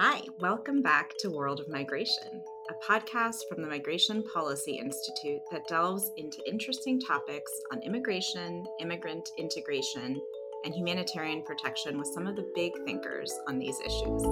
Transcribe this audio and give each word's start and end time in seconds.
Hi, 0.00 0.20
welcome 0.38 0.80
back 0.80 1.14
to 1.18 1.28
World 1.28 1.58
of 1.58 1.68
Migration, 1.68 2.40
a 2.70 2.74
podcast 2.88 3.48
from 3.48 3.62
the 3.62 3.68
Migration 3.68 4.22
Policy 4.32 4.78
Institute 4.78 5.40
that 5.50 5.66
delves 5.66 6.12
into 6.16 6.38
interesting 6.48 7.00
topics 7.00 7.50
on 7.72 7.82
immigration, 7.82 8.64
immigrant 8.78 9.28
integration, 9.38 10.20
and 10.64 10.72
humanitarian 10.72 11.42
protection 11.42 11.98
with 11.98 12.06
some 12.14 12.28
of 12.28 12.36
the 12.36 12.48
big 12.54 12.70
thinkers 12.86 13.36
on 13.48 13.58
these 13.58 13.80
issues. 13.80 14.22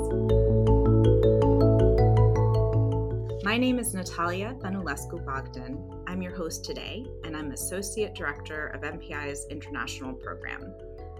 My 3.42 3.58
name 3.58 3.80
is 3.80 3.92
Natalia 3.92 4.54
Banulescu 4.60 5.26
Bogdan. 5.26 5.82
I'm 6.06 6.22
your 6.22 6.36
host 6.36 6.64
today, 6.64 7.04
and 7.24 7.36
I'm 7.36 7.50
Associate 7.50 8.14
Director 8.14 8.68
of 8.68 8.82
MPI's 8.82 9.48
International 9.50 10.14
Program. 10.14 10.72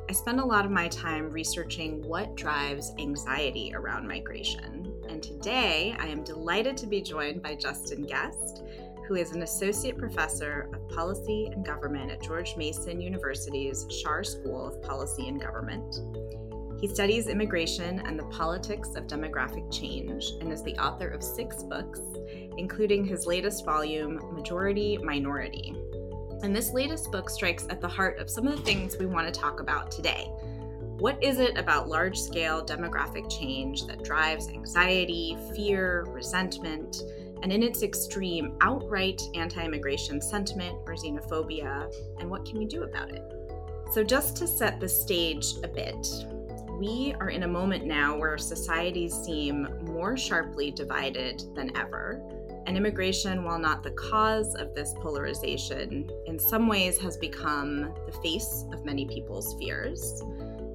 I 0.09 0.13
spend 0.13 0.39
a 0.39 0.45
lot 0.45 0.65
of 0.65 0.71
my 0.71 0.87
time 0.87 1.33
researching 1.33 2.01
what 2.07 2.37
drives 2.37 2.93
anxiety 2.97 3.73
around 3.75 4.07
migration. 4.07 4.95
And 5.09 5.21
today 5.21 5.97
I 5.99 6.07
am 6.07 6.23
delighted 6.23 6.77
to 6.77 6.87
be 6.87 7.03
joined 7.03 7.43
by 7.43 7.57
Justin 7.57 8.07
Gest, 8.07 8.63
who 9.09 9.17
is 9.17 9.33
an 9.33 9.43
associate 9.43 9.99
professor 9.99 10.71
of 10.73 10.89
policy 10.91 11.51
and 11.53 11.67
government 11.67 12.13
at 12.13 12.23
George 12.23 12.57
Mason 12.57 13.01
University's 13.01 13.85
Schar 13.87 14.25
School 14.25 14.69
of 14.69 14.81
Policy 14.81 15.27
and 15.27 15.41
Government. 15.41 15.97
He 16.81 16.87
studies 16.87 17.27
immigration 17.27 17.99
and 18.07 18.17
the 18.17 18.27
politics 18.27 18.91
of 18.95 19.09
demographic 19.09 19.73
change 19.73 20.35
and 20.41 20.53
is 20.53 20.63
the 20.63 20.79
author 20.79 21.09
of 21.09 21.21
six 21.21 21.65
books, 21.65 22.01
including 22.57 23.05
his 23.05 23.27
latest 23.27 23.65
volume, 23.65 24.21
Majority 24.33 24.99
Minority 24.99 25.75
and 26.43 26.55
this 26.55 26.73
latest 26.73 27.11
book 27.11 27.31
strikes 27.31 27.67
at 27.71 27.81
the 27.81 27.89
heart 27.89 28.19
of 28.19 28.31
some 28.31 28.47
of 28.47 28.57
the 28.57 28.63
things 28.63 28.97
we 28.99 29.07
want 29.07 29.33
to 29.33 29.41
talk 29.41 29.61
about 29.61 29.91
today. 29.91 30.31
What 30.99 31.23
is 31.23 31.39
it 31.39 31.59
about 31.59 31.89
large 31.89 32.19
scale 32.19 32.65
demographic 32.65 33.31
change 33.31 33.87
that 33.87 34.03
drives 34.03 34.49
anxiety, 34.49 35.37
fear, 35.55 36.05
resentment, 36.09 37.03
and 37.43 37.53
in 37.53 37.63
its 37.63 37.83
extreme, 37.83 38.57
outright 38.63 39.21
anti 39.35 39.63
immigration 39.63 40.23
sentiment 40.23 40.79
or 40.87 40.95
xenophobia? 40.95 41.93
And 42.19 42.31
what 42.31 42.47
can 42.47 42.59
we 42.59 42.65
do 42.65 42.85
about 42.85 43.11
it? 43.13 43.23
So, 43.93 44.03
just 44.03 44.37
to 44.37 44.47
set 44.47 44.81
the 44.81 44.89
stage 44.89 45.55
a 45.63 45.69
bit, 45.69 46.07
we 46.79 47.15
are 47.21 47.31
in 47.31 47.43
a 47.43 47.49
moment 47.49 47.85
now 47.85 48.17
where 48.17 48.37
societies 48.39 49.15
seem 49.15 49.69
more 49.83 50.17
sharply 50.17 50.71
divided 50.71 51.43
than 51.55 51.77
ever 51.77 52.23
and 52.67 52.77
immigration, 52.77 53.45
while 53.45 53.59
not 53.59 53.83
the 53.83 53.93
cause 53.93 54.55
of 54.57 54.75
this 54.75 54.93
polarization, 55.01 56.11
in 56.27 56.39
some 56.39 56.67
ways 56.67 56.99
has 56.99 57.17
become 57.17 57.95
the 58.07 58.13
face 58.23 58.65
of 58.73 58.85
many 58.85 59.07
people's 59.07 59.55
fears. 59.59 60.23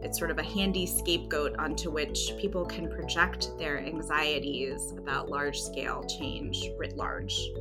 It's 0.01 0.17
sort 0.17 0.31
of 0.31 0.39
a 0.39 0.43
handy 0.43 0.87
scapegoat 0.87 1.57
onto 1.59 1.91
which 1.91 2.33
people 2.39 2.65
can 2.65 2.89
project 2.89 3.51
their 3.59 3.79
anxieties 3.79 4.93
about 4.97 5.29
large 5.29 5.61
scale 5.61 6.03
change 6.03 6.71
writ 6.77 6.97
large. 6.97 7.51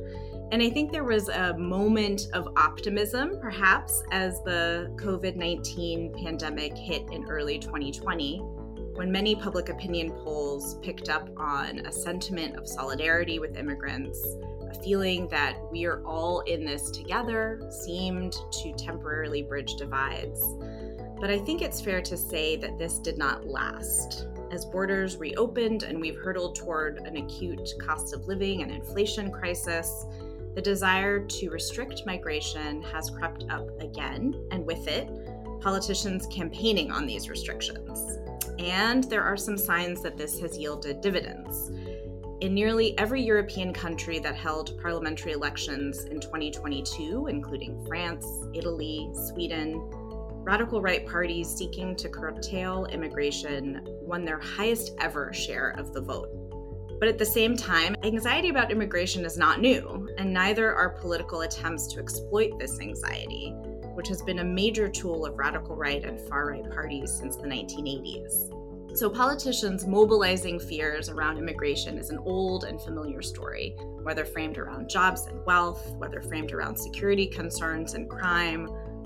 And 0.51 0.61
I 0.61 0.69
think 0.69 0.91
there 0.91 1.03
was 1.03 1.29
a 1.29 1.57
moment 1.57 2.27
of 2.33 2.49
optimism, 2.57 3.37
perhaps, 3.39 4.03
as 4.11 4.41
the 4.43 4.91
COVID 4.95 5.35
19 5.35 6.13
pandemic 6.23 6.75
hit 6.75 7.03
in 7.11 7.25
early 7.29 7.59
2020 7.59 8.41
when 8.95 9.11
many 9.11 9.35
public 9.35 9.69
opinion 9.69 10.11
polls 10.11 10.75
picked 10.81 11.09
up 11.09 11.29
on 11.37 11.79
a 11.79 11.91
sentiment 11.91 12.57
of 12.57 12.67
solidarity 12.67 13.39
with 13.39 13.57
immigrants, 13.57 14.35
a 14.69 14.73
feeling 14.83 15.27
that 15.29 15.57
we 15.71 15.85
are 15.85 16.03
all 16.05 16.41
in 16.41 16.65
this 16.65 16.91
together 16.91 17.61
seemed 17.69 18.33
to 18.51 18.73
temporarily 18.73 19.43
bridge 19.43 19.75
divides. 19.75 20.43
But 21.19 21.29
I 21.29 21.39
think 21.39 21.61
it's 21.61 21.79
fair 21.79 22.01
to 22.01 22.17
say 22.17 22.57
that 22.57 22.77
this 22.77 22.99
did 22.99 23.17
not 23.17 23.45
last. 23.45 24.27
As 24.51 24.65
borders 24.65 25.17
reopened 25.17 25.83
and 25.83 26.01
we've 26.01 26.17
hurtled 26.17 26.55
toward 26.55 26.97
an 26.99 27.15
acute 27.17 27.69
cost 27.79 28.13
of 28.13 28.27
living 28.27 28.61
and 28.61 28.71
inflation 28.71 29.31
crisis, 29.31 30.05
the 30.55 30.61
desire 30.61 31.25
to 31.25 31.49
restrict 31.49 32.01
migration 32.05 32.81
has 32.81 33.09
crept 33.09 33.45
up 33.49 33.69
again, 33.79 34.35
and 34.51 34.65
with 34.65 34.85
it, 34.87 35.09
politicians 35.61 36.27
campaigning 36.27 36.91
on 36.91 37.05
these 37.05 37.29
restrictions 37.29 38.19
and 38.61 39.05
there 39.05 39.23
are 39.23 39.37
some 39.37 39.57
signs 39.57 40.01
that 40.01 40.17
this 40.17 40.39
has 40.39 40.57
yielded 40.57 41.01
dividends. 41.01 41.71
In 42.41 42.53
nearly 42.53 42.97
every 42.97 43.21
European 43.21 43.73
country 43.73 44.19
that 44.19 44.35
held 44.35 44.79
parliamentary 44.81 45.31
elections 45.31 46.05
in 46.05 46.19
2022, 46.19 47.27
including 47.27 47.83
France, 47.85 48.25
Italy, 48.53 49.09
Sweden, 49.13 49.79
radical 50.43 50.81
right 50.81 51.05
parties 51.05 51.47
seeking 51.47 51.95
to 51.95 52.09
curtail 52.09 52.85
immigration 52.85 53.87
won 54.01 54.25
their 54.25 54.39
highest 54.39 54.93
ever 54.99 55.31
share 55.33 55.69
of 55.77 55.93
the 55.93 56.01
vote. 56.01 56.29
But 56.99 57.09
at 57.09 57.17
the 57.17 57.25
same 57.25 57.55
time, 57.55 57.95
anxiety 58.03 58.49
about 58.49 58.71
immigration 58.71 59.25
is 59.25 59.37
not 59.37 59.59
new, 59.59 60.07
and 60.17 60.31
neither 60.31 60.73
are 60.73 60.89
political 60.89 61.41
attempts 61.41 61.87
to 61.93 61.99
exploit 61.99 62.59
this 62.59 62.79
anxiety 62.79 63.55
which 63.93 64.07
has 64.07 64.21
been 64.21 64.39
a 64.39 64.43
major 64.43 64.87
tool 64.87 65.25
of 65.25 65.37
radical 65.37 65.75
right 65.75 66.03
and 66.03 66.19
far 66.21 66.47
right 66.47 66.69
parties 66.71 67.11
since 67.11 67.35
the 67.35 67.47
1980s. 67.47 68.51
So, 68.93 69.09
politicians 69.09 69.87
mobilizing 69.87 70.59
fears 70.59 71.07
around 71.07 71.37
immigration 71.37 71.97
is 71.97 72.09
an 72.09 72.19
old 72.25 72.65
and 72.65 72.81
familiar 72.81 73.21
story, 73.21 73.73
whether 74.03 74.25
framed 74.25 74.57
around 74.57 74.89
jobs 74.89 75.27
and 75.27 75.45
wealth, 75.45 75.93
whether 75.97 76.21
framed 76.21 76.51
around 76.51 76.75
security 76.75 77.25
concerns 77.25 77.93
and 77.93 78.09
crime, 78.09 78.65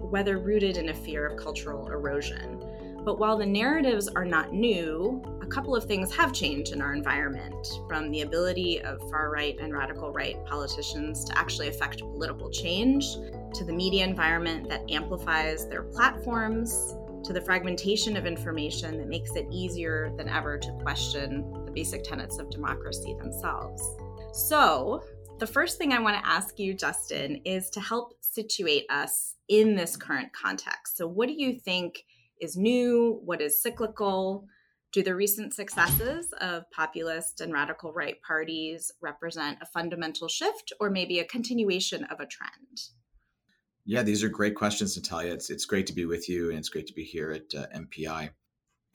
whether 0.09 0.39
rooted 0.39 0.77
in 0.77 0.89
a 0.89 0.93
fear 0.93 1.27
of 1.27 1.37
cultural 1.37 1.87
erosion. 1.89 2.63
But 3.05 3.19
while 3.19 3.37
the 3.37 3.45
narratives 3.45 4.07
are 4.07 4.25
not 4.25 4.51
new, 4.51 5.21
a 5.39 5.45
couple 5.45 5.75
of 5.75 5.83
things 5.83 6.11
have 6.15 6.33
changed 6.33 6.73
in 6.73 6.81
our 6.81 6.95
environment 6.95 7.79
from 7.87 8.09
the 8.09 8.21
ability 8.21 8.81
of 8.81 8.99
far 9.11 9.29
right 9.29 9.55
and 9.59 9.71
radical 9.71 10.11
right 10.11 10.43
politicians 10.47 11.23
to 11.25 11.37
actually 11.37 11.67
affect 11.67 11.99
political 11.99 12.49
change, 12.49 13.05
to 13.57 13.63
the 13.63 13.73
media 13.73 14.03
environment 14.03 14.69
that 14.69 14.89
amplifies 14.89 15.67
their 15.67 15.83
platforms, 15.83 16.95
to 17.23 17.33
the 17.33 17.41
fragmentation 17.41 18.15
of 18.15 18.25
information 18.25 18.97
that 18.97 19.07
makes 19.07 19.35
it 19.35 19.47
easier 19.51 20.13
than 20.17 20.29
ever 20.29 20.57
to 20.57 20.71
question 20.83 21.51
the 21.65 21.71
basic 21.71 22.03
tenets 22.03 22.37
of 22.37 22.49
democracy 22.49 23.15
themselves. 23.19 23.81
So, 24.33 25.03
the 25.39 25.47
first 25.47 25.77
thing 25.77 25.91
I 25.91 25.99
want 25.99 26.17
to 26.17 26.29
ask 26.29 26.59
you, 26.59 26.73
Justin, 26.73 27.41
is 27.45 27.69
to 27.71 27.81
help 27.81 28.13
situate 28.21 28.85
us 28.89 29.35
in 29.49 29.75
this 29.75 29.97
current 29.97 30.31
context. 30.33 30.97
So, 30.97 31.07
what 31.07 31.27
do 31.27 31.33
you 31.33 31.59
think? 31.59 32.05
is 32.41 32.57
new, 32.57 33.19
what 33.23 33.41
is 33.41 33.61
cyclical. 33.61 34.45
Do 34.91 35.03
the 35.03 35.15
recent 35.15 35.53
successes 35.53 36.33
of 36.39 36.69
populist 36.71 37.41
and 37.41 37.51
radical 37.51 37.91
right 37.91 38.15
parties 38.25 38.91
represent 39.01 39.57
a 39.61 39.65
fundamental 39.65 40.27
shift 40.27 40.71
or 40.79 40.89
maybe 40.89 41.19
a 41.19 41.25
continuation 41.25 42.05
of 42.05 42.19
a 42.19 42.25
trend? 42.25 42.79
Yeah, 43.85 44.01
these 44.01 44.23
are 44.23 44.29
great 44.29 44.55
questions, 44.55 44.97
Natalia. 44.97 45.33
It's, 45.33 45.51
it's 45.51 45.65
great 45.65 45.85
to 45.87 45.93
be 45.93 46.05
with 46.05 46.27
you 46.27 46.49
and 46.49 46.57
it's 46.57 46.69
great 46.69 46.87
to 46.87 46.93
be 46.93 47.03
here 47.03 47.31
at 47.31 47.53
uh, 47.55 47.67
MPI. 47.75 48.31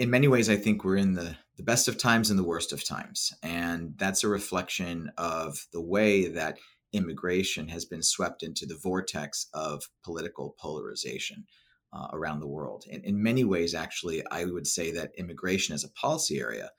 In 0.00 0.10
many 0.10 0.26
ways, 0.26 0.50
I 0.50 0.56
think 0.56 0.82
we're 0.82 0.96
in 0.96 1.14
the, 1.14 1.36
the 1.56 1.62
best 1.62 1.86
of 1.86 1.96
times 1.96 2.28
and 2.28 2.38
the 2.38 2.44
worst 2.44 2.72
of 2.72 2.84
times. 2.84 3.32
And 3.42 3.94
that's 3.98 4.24
a 4.24 4.28
reflection 4.28 5.12
of 5.16 5.66
the 5.72 5.80
way 5.80 6.26
that 6.28 6.58
immigration 6.92 7.68
has 7.68 7.84
been 7.84 8.02
swept 8.02 8.42
into 8.42 8.66
the 8.66 8.78
vortex 8.82 9.46
of 9.54 9.84
political 10.02 10.56
polarization 10.58 11.44
uh, 11.92 12.08
around 12.12 12.40
the 12.40 12.48
world. 12.48 12.84
And 12.90 13.04
in 13.04 13.22
many 13.22 13.44
ways, 13.44 13.74
actually, 13.74 14.24
I 14.30 14.44
would 14.44 14.66
say 14.66 14.90
that 14.92 15.12
immigration 15.16 15.74
as 15.74 15.84
a 15.84 15.90
policy 15.90 16.40
area 16.40 16.70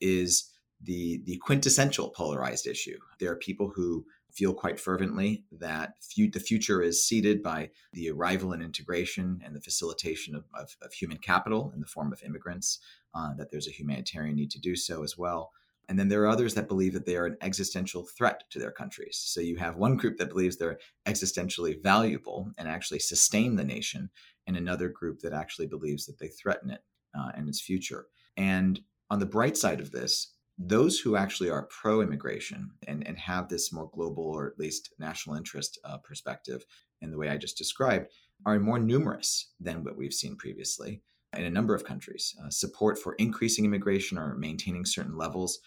is 0.00 0.50
the, 0.82 1.22
the 1.24 1.36
quintessential 1.36 2.08
polarized 2.10 2.66
issue. 2.66 2.98
There 3.20 3.30
are 3.30 3.36
people 3.36 3.70
who 3.74 4.06
feel 4.32 4.54
quite 4.54 4.80
fervently 4.80 5.44
that 5.52 5.94
the 6.16 6.40
future 6.40 6.82
is 6.82 7.06
seeded 7.06 7.42
by 7.42 7.70
the 7.92 8.10
arrival 8.10 8.52
and 8.52 8.62
integration 8.62 9.40
and 9.44 9.54
the 9.54 9.60
facilitation 9.60 10.34
of, 10.34 10.44
of, 10.54 10.76
of 10.82 10.92
human 10.92 11.18
capital 11.18 11.72
in 11.74 11.80
the 11.80 11.86
form 11.86 12.12
of 12.12 12.22
immigrants, 12.22 12.78
uh, 13.14 13.34
that 13.34 13.50
there's 13.50 13.68
a 13.68 13.72
humanitarian 13.72 14.36
need 14.36 14.50
to 14.50 14.60
do 14.60 14.76
so 14.76 15.02
as 15.02 15.16
well. 15.18 15.52
And 15.88 15.98
then 15.98 16.08
there 16.08 16.22
are 16.22 16.28
others 16.28 16.54
that 16.54 16.68
believe 16.68 16.92
that 16.92 17.04
they 17.04 17.16
are 17.16 17.26
an 17.26 17.36
existential 17.40 18.06
threat 18.16 18.44
to 18.50 18.60
their 18.60 18.70
countries. 18.70 19.20
So 19.24 19.40
you 19.40 19.56
have 19.56 19.76
one 19.76 19.96
group 19.96 20.18
that 20.18 20.28
believes 20.28 20.56
they're 20.56 20.78
existentially 21.04 21.82
valuable 21.82 22.52
and 22.56 22.68
actually 22.68 23.00
sustain 23.00 23.56
the 23.56 23.64
nation, 23.64 24.10
and 24.46 24.56
another 24.56 24.88
group 24.88 25.20
that 25.20 25.32
actually 25.32 25.66
believes 25.66 26.06
that 26.06 26.18
they 26.20 26.28
threaten 26.28 26.70
it 26.70 26.84
uh, 27.18 27.30
and 27.34 27.48
its 27.48 27.60
future. 27.60 28.06
And 28.36 28.80
on 29.10 29.18
the 29.18 29.26
bright 29.26 29.56
side 29.56 29.80
of 29.80 29.90
this, 29.90 30.32
those 30.62 31.00
who 31.00 31.16
actually 31.16 31.48
are 31.48 31.68
pro 31.70 32.02
immigration 32.02 32.70
and, 32.86 33.06
and 33.06 33.18
have 33.18 33.48
this 33.48 33.72
more 33.72 33.90
global 33.94 34.24
or 34.24 34.46
at 34.46 34.58
least 34.58 34.92
national 34.98 35.34
interest 35.34 35.78
uh, 35.84 35.96
perspective 35.96 36.66
in 37.00 37.10
the 37.10 37.16
way 37.16 37.30
I 37.30 37.38
just 37.38 37.56
described 37.56 38.08
are 38.44 38.60
more 38.60 38.78
numerous 38.78 39.52
than 39.58 39.82
what 39.82 39.96
we've 39.96 40.12
seen 40.12 40.36
previously 40.36 41.00
in 41.34 41.44
a 41.44 41.50
number 41.50 41.74
of 41.74 41.84
countries. 41.84 42.36
Uh, 42.44 42.50
support 42.50 42.98
for 42.98 43.14
increasing 43.14 43.64
immigration 43.64 44.18
or 44.18 44.34
maintaining 44.34 44.84
certain 44.84 45.16
levels 45.16 45.60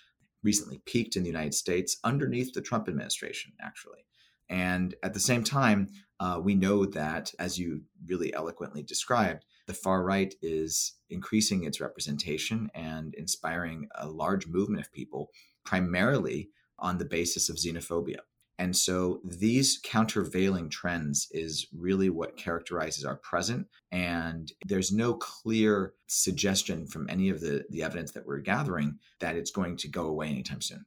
recently 0.43 0.79
peaked 0.85 1.15
in 1.15 1.23
the 1.23 1.29
United 1.29 1.55
States 1.55 1.97
underneath 2.03 2.53
the 2.53 2.61
Trump 2.61 2.87
administration, 2.87 3.53
actually. 3.61 4.05
And 4.49 4.93
at 5.01 5.15
the 5.15 5.19
same 5.19 5.43
time, 5.43 5.87
uh, 6.19 6.39
we 6.43 6.53
know 6.53 6.85
that, 6.85 7.33
as 7.39 7.57
you 7.57 7.81
really 8.05 8.31
eloquently 8.33 8.83
described, 8.83 9.45
The 9.67 9.73
far 9.73 10.03
right 10.03 10.33
is 10.41 10.93
increasing 11.09 11.63
its 11.63 11.79
representation 11.79 12.69
and 12.73 13.13
inspiring 13.15 13.87
a 13.95 14.07
large 14.07 14.47
movement 14.47 14.85
of 14.85 14.91
people, 14.91 15.29
primarily 15.63 16.49
on 16.79 16.97
the 16.97 17.05
basis 17.05 17.49
of 17.49 17.55
xenophobia. 17.55 18.19
And 18.59 18.75
so 18.75 19.19
these 19.23 19.79
countervailing 19.83 20.69
trends 20.69 21.27
is 21.31 21.67
really 21.73 22.09
what 22.09 22.37
characterizes 22.37 23.03
our 23.03 23.15
present. 23.15 23.67
And 23.91 24.51
there's 24.65 24.91
no 24.91 25.15
clear 25.15 25.93
suggestion 26.07 26.85
from 26.85 27.09
any 27.09 27.29
of 27.29 27.41
the, 27.41 27.65
the 27.69 27.83
evidence 27.83 28.11
that 28.11 28.25
we're 28.25 28.39
gathering 28.39 28.99
that 29.19 29.35
it's 29.35 29.51
going 29.51 29.77
to 29.77 29.87
go 29.87 30.05
away 30.05 30.27
anytime 30.27 30.61
soon. 30.61 30.85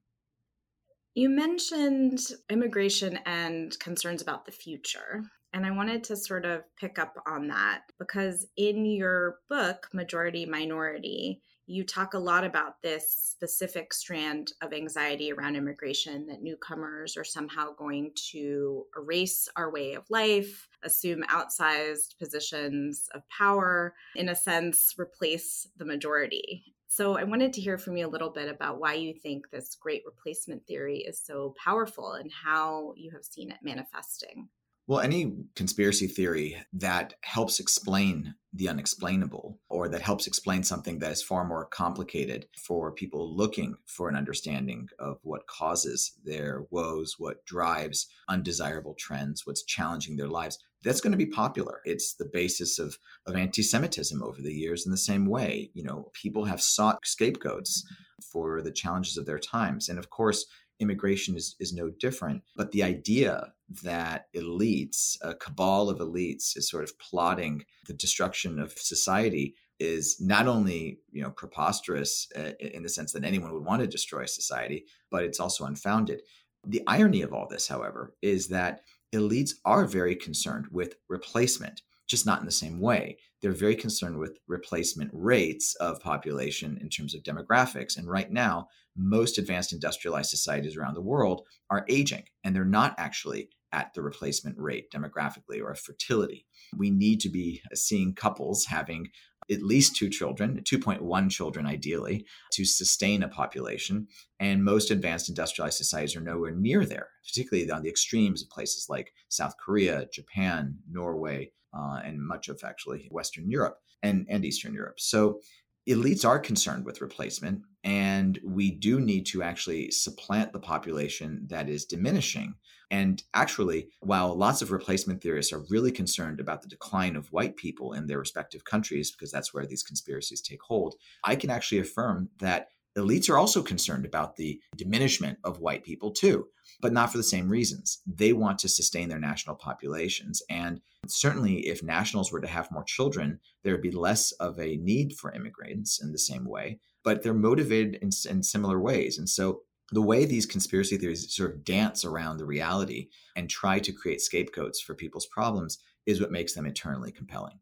You 1.14 1.28
mentioned 1.31 2.20
immigration 2.50 3.19
and 3.25 3.76
concerns 3.81 4.23
about 4.23 4.44
the 4.44 4.52
future. 4.52 5.25
And 5.56 5.64
I 5.64 5.70
wanted 5.70 6.05
to 6.05 6.17
sort 6.17 6.44
of 6.44 6.64
pick 6.79 6.99
up 6.99 7.17
on 7.26 7.49
that 7.49 7.85
because 7.99 8.47
in 8.58 8.85
your 8.85 9.38
book, 9.49 9.88
Majority 9.94 10.44
Minority, 10.44 11.41
you 11.67 11.82
talk 11.82 12.12
a 12.12 12.19
lot 12.19 12.44
about 12.44 12.82
this 12.82 13.11
specific 13.11 13.94
strand 13.94 14.53
of 14.61 14.75
anxiety 14.75 15.32
around 15.32 15.56
immigration 15.56 16.26
that 16.26 16.43
newcomers 16.43 17.17
are 17.17 17.25
somehow 17.25 17.73
going 17.73 18.11
to 18.32 18.85
erase 18.99 19.49
our 19.56 19.73
way 19.73 19.94
of 19.94 20.05
life, 20.11 20.69
assume 20.85 21.23
outsized 21.31 22.19
positions 22.19 23.09
of 23.14 23.23
power, 23.31 23.94
in 24.14 24.29
a 24.29 24.37
sense, 24.37 24.93
replace 24.99 25.67
the 25.79 25.87
majority. 25.87 26.75
So, 26.87 27.17
I 27.17 27.25
wanted 27.25 27.55
to 27.55 27.62
hear 27.62 27.79
from 27.79 27.97
you 27.97 28.06
a 28.06 28.12
little 28.12 28.31
bit 28.31 28.50
about 28.50 28.79
why 28.79 28.93
you 28.93 29.14
think 29.14 29.49
this 29.50 29.75
great 29.75 30.02
replacement 30.05 30.67
theory 30.67 30.99
is 30.99 31.19
so 31.19 31.55
powerful 31.64 32.12
and 32.12 32.31
how 32.31 32.93
you 32.94 33.11
have 33.12 33.25
seen 33.25 33.50
it 33.50 33.59
manifesting. 33.62 34.50
Well, 34.88 35.00
any 35.00 35.33
conspiracy 35.56 36.06
theory 36.06 36.62
that 36.75 37.15
helps 37.23 37.59
explain 37.59 38.37
the 38.53 38.69
unexplainable 38.69 39.59
or 39.69 39.88
that 39.88 40.00
helps 40.00 40.29
explain 40.29 40.62
something 40.62 41.00
that 41.00 41.11
is 41.11 41.25
far 41.25 41.44
more 41.44 41.67
complicated 41.67 42.47
for 42.56 42.93
people 42.93 43.37
looking 43.37 43.75
for 43.85 44.09
an 44.09 44.15
understanding 44.15 44.88
of 45.00 45.19
what 45.23 45.49
causes 45.49 46.12
their 46.25 46.67
woes, 46.71 47.17
what 47.19 47.44
drives 47.44 48.06
undesirable 48.29 48.94
trends, 48.97 49.44
what's 49.44 49.65
challenging 49.65 50.17
their 50.17 50.29
lives, 50.29 50.59
that's 50.85 51.00
going 51.00 51.11
to 51.11 51.19
be 51.19 51.27
popular. 51.27 51.81
It's 51.85 52.15
the 52.15 52.31
basis 52.33 52.79
of, 52.79 52.97
of 53.27 53.35
anti 53.35 53.62
Semitism 53.62 54.23
over 54.23 54.41
the 54.41 54.55
years 54.55 54.87
in 54.87 54.93
the 54.93 54.97
same 54.97 55.27
way. 55.27 55.71
You 55.75 55.83
know, 55.83 56.11
people 56.12 56.44
have 56.44 56.62
sought 56.62 57.05
scapegoats 57.05 57.85
for 58.33 58.62
the 58.62 58.71
challenges 58.71 59.17
of 59.17 59.27
their 59.27 59.41
times. 59.41 59.88
And 59.88 59.99
of 59.99 60.11
course, 60.11 60.47
immigration 60.81 61.37
is, 61.37 61.56
is 61.58 61.73
no 61.73 61.90
different. 61.90 62.43
But 62.56 62.73
the 62.73 62.82
idea 62.82 63.52
that 63.82 64.26
elites, 64.34 65.17
a 65.23 65.34
cabal 65.34 65.88
of 65.88 65.99
elites, 65.99 66.56
is 66.56 66.69
sort 66.69 66.84
of 66.84 66.99
plotting 66.99 67.64
the 67.87 67.94
destruction 67.94 68.58
of 68.58 68.73
society 68.73 69.55
is 69.78 70.19
not 70.20 70.46
only 70.46 71.00
you 71.12 71.23
know 71.23 71.31
preposterous 71.31 72.28
uh, 72.34 72.52
in 72.61 72.82
the 72.82 72.88
sense 72.88 73.12
that 73.12 73.25
anyone 73.25 73.52
would 73.52 73.64
want 73.64 73.82
to 73.82 73.87
destroy 73.87 74.25
society, 74.25 74.87
but 75.11 75.23
it's 75.25 75.40
also 75.40 75.64
unfounded. 75.64 76.23
The 76.67 76.82
irony 76.87 77.23
of 77.23 77.32
all 77.32 77.46
this, 77.49 77.69
however, 77.69 78.14
is 78.23 78.49
that 78.49 78.81
elites 79.14 79.52
are 79.64 79.84
very 79.84 80.17
concerned 80.17 80.67
with 80.70 80.96
replacement 81.08 81.82
just 82.06 82.26
not 82.26 82.40
in 82.40 82.46
the 82.46 82.52
same 82.52 82.81
way. 82.81 83.19
They're 83.43 83.52
very 83.52 83.76
concerned 83.76 84.19
with 84.19 84.38
replacement 84.46 85.11
rates 85.12 85.75
of 85.76 86.00
population 86.00 86.78
in 86.81 86.88
terms 86.88 87.14
of 87.14 87.23
demographics. 87.23 87.96
And 87.96 88.08
right 88.08 88.31
now, 88.31 88.69
most 88.97 89.39
advanced 89.39 89.73
industrialized 89.73 90.31
societies 90.31 90.77
around 90.77 90.95
the 90.95 91.03
world 91.03 91.43
are 91.71 91.85
aging, 91.89 92.25
and 92.45 92.55
they're 92.55 92.65
not 92.65 92.95
actually 92.99 93.51
at 93.73 93.93
the 93.95 94.03
replacement 94.03 94.57
rate 94.59 94.91
demographically 94.91 95.63
or 95.63 95.75
fertility. 95.75 96.47
We 96.77 96.91
need 96.91 97.21
to 97.21 97.29
be 97.29 97.61
seeing 97.75 98.15
couples 98.15 98.67
having 98.67 99.11
at 99.51 99.63
least 99.63 99.97
two 99.97 100.09
children, 100.09 100.63
2.1 100.65 101.31
children 101.31 101.67
ideally, 101.67 102.27
to 102.53 102.65
sustain 102.65 103.23
a 103.23 103.29
population. 103.29 104.09
And 104.41 104.65
most 104.65 104.91
advanced 104.91 105.29
industrialized 105.29 105.77
societies 105.77 106.17
are 106.17 106.21
nowhere 106.21 106.53
near 106.53 106.85
there, 106.85 107.09
particularly 107.27 107.71
on 107.71 107.83
the 107.83 107.89
extremes 107.89 108.43
of 108.43 108.51
places 108.51 108.87
like 108.89 109.13
South 109.29 109.55
Korea, 109.59 110.07
Japan, 110.13 110.79
Norway, 110.91 111.53
uh, 111.77 112.01
and 112.05 112.21
much 112.27 112.49
of 112.49 112.61
actually 112.65 113.09
Western 113.11 113.51
Europe 113.51 113.79
and, 114.03 114.27
and 114.29 114.45
Eastern 114.45 114.75
Europe. 114.75 114.99
So 114.99 115.41
elites 115.88 116.25
are 116.29 116.38
concerned 116.38 116.85
with 116.85 117.00
replacement, 117.00 117.62
and 117.85 118.41
we 118.44 118.71
do 118.73 119.00
need 119.00 119.27
to 119.27 119.43
actually 119.43 119.91
supplant 119.91 120.53
the 120.53 120.59
population 120.59 121.47
that 121.49 121.69
is 121.69 121.85
diminishing. 121.85 122.55
And 122.91 123.23
actually, 123.35 123.88
while 124.00 124.37
lots 124.37 124.62
of 124.62 124.71
replacement 124.71 125.23
theorists 125.23 125.53
are 125.53 125.65
really 125.71 125.93
concerned 125.93 126.41
about 126.41 126.62
the 126.62 126.69
decline 126.69 127.17
of 127.17 127.33
white 127.33 127.56
people 127.56 127.93
in 127.93 128.06
their 128.06 128.19
respective 128.19 128.65
countries, 128.65 129.11
because 129.11 129.31
that's 129.33 129.53
where 129.53 129.67
these 129.67 129.83
conspiracies 129.83 130.41
take 130.41 130.62
hold, 130.62 130.94
I 131.25 131.37
can 131.37 131.50
actually 131.50 131.81
affirm 131.81 132.31
that 132.38 132.69
elites 132.97 133.29
are 133.29 133.39
also 133.39 133.63
concerned 133.63 134.05
about 134.05 134.37
the 134.37 134.61
diminishment 134.77 135.39
of 135.45 135.61
white 135.61 135.85
people 135.85 136.11
too 136.11 136.47
but 136.81 136.93
not 136.93 137.11
for 137.11 137.19
the 137.19 137.25
same 137.25 137.49
reasons. 137.49 138.01
They 138.07 138.33
want 138.33 138.59
to 138.61 138.69
sustain 138.69 139.09
their 139.09 139.19
national 139.19 139.57
populations. 139.57 140.43
And 140.51 140.81
certainly, 141.07 141.67
if 141.67 141.83
nationals 141.83 142.31
were 142.31 142.41
to 142.41 142.47
have 142.47 142.71
more 142.71 142.85
children, 142.85 143.41
there 143.63 143.75
would 143.75 143.83
be 143.83 143.91
less 143.91 144.33
of 144.33 144.59
a 144.59 144.77
need 144.77 145.15
for 145.15 145.33
immigrants 145.33 146.03
in 146.03 146.13
the 146.13 146.19
same 146.19 146.45
way, 146.45 146.81
but 147.05 147.23
they're 147.23 147.35
motivated 147.35 147.97
in, 147.97 148.11
in 148.29 148.43
similar 148.43 148.81
ways. 148.81 149.19
And 149.19 149.29
so, 149.29 149.63
the 149.93 150.03
way 150.03 150.25
these 150.25 150.47
conspiracy 150.47 150.97
theories 150.97 151.33
sort 151.33 151.53
of 151.53 151.65
dance 151.65 152.05
around 152.05 152.39
the 152.39 152.45
reality 152.45 153.09
and 153.37 153.49
try 153.49 153.79
to 153.79 153.93
create 153.93 154.21
scapegoats 154.21 154.81
for 154.81 154.95
people's 154.95 155.27
problems 155.27 155.79
is 156.07 156.21
what 156.21 156.33
makes 156.33 156.55
them 156.55 156.67
eternally 156.67 157.13
compelling. 157.13 157.61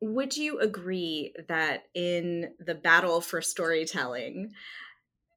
Would 0.00 0.36
you 0.36 0.58
agree 0.60 1.34
that 1.48 1.84
in 1.94 2.54
the 2.58 2.74
battle 2.74 3.20
for 3.20 3.42
storytelling, 3.42 4.52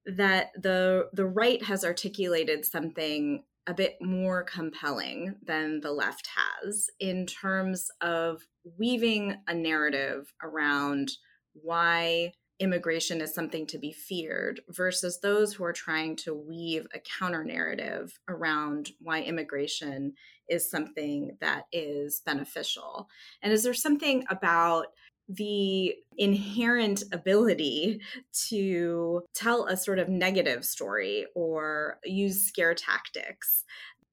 that 0.06 0.52
the 0.56 1.10
the 1.14 1.26
right 1.26 1.64
has 1.64 1.84
articulated 1.84 2.66
something 2.66 3.44
a 3.68 3.74
bit 3.74 3.96
more 4.02 4.44
compelling 4.44 5.36
than 5.46 5.80
the 5.80 5.92
left 5.92 6.28
has 6.36 6.90
in 7.00 7.26
terms 7.26 7.88
of 8.02 8.42
weaving 8.78 9.38
a 9.48 9.54
narrative 9.54 10.34
around 10.42 11.12
why 11.54 12.34
immigration 12.60 13.22
is 13.22 13.34
something 13.34 13.66
to 13.68 13.78
be 13.78 13.92
feared 13.92 14.62
versus 14.70 15.20
those 15.22 15.54
who 15.54 15.64
are 15.64 15.74
trying 15.74 16.16
to 16.16 16.34
weave 16.34 16.86
a 16.94 17.00
counter 17.20 17.44
narrative 17.44 18.20
around 18.28 18.92
why 19.00 19.22
immigration 19.22 20.14
is 20.50 20.70
something 20.70 21.38
that 21.42 21.66
is 21.72 22.22
beneficial. 22.26 23.10
And 23.42 23.54
is 23.54 23.64
there 23.64 23.74
something 23.74 24.24
about 24.30 24.88
the 25.30 25.96
inherent 26.18 27.04
ability 27.12 28.02
to 28.50 29.22
tell 29.34 29.66
a 29.66 29.78
sort 29.78 30.00
of 30.00 30.10
negative 30.10 30.66
story 30.66 31.26
or 31.34 32.00
use 32.04 32.44
scare 32.44 32.76
tactics 32.76 33.64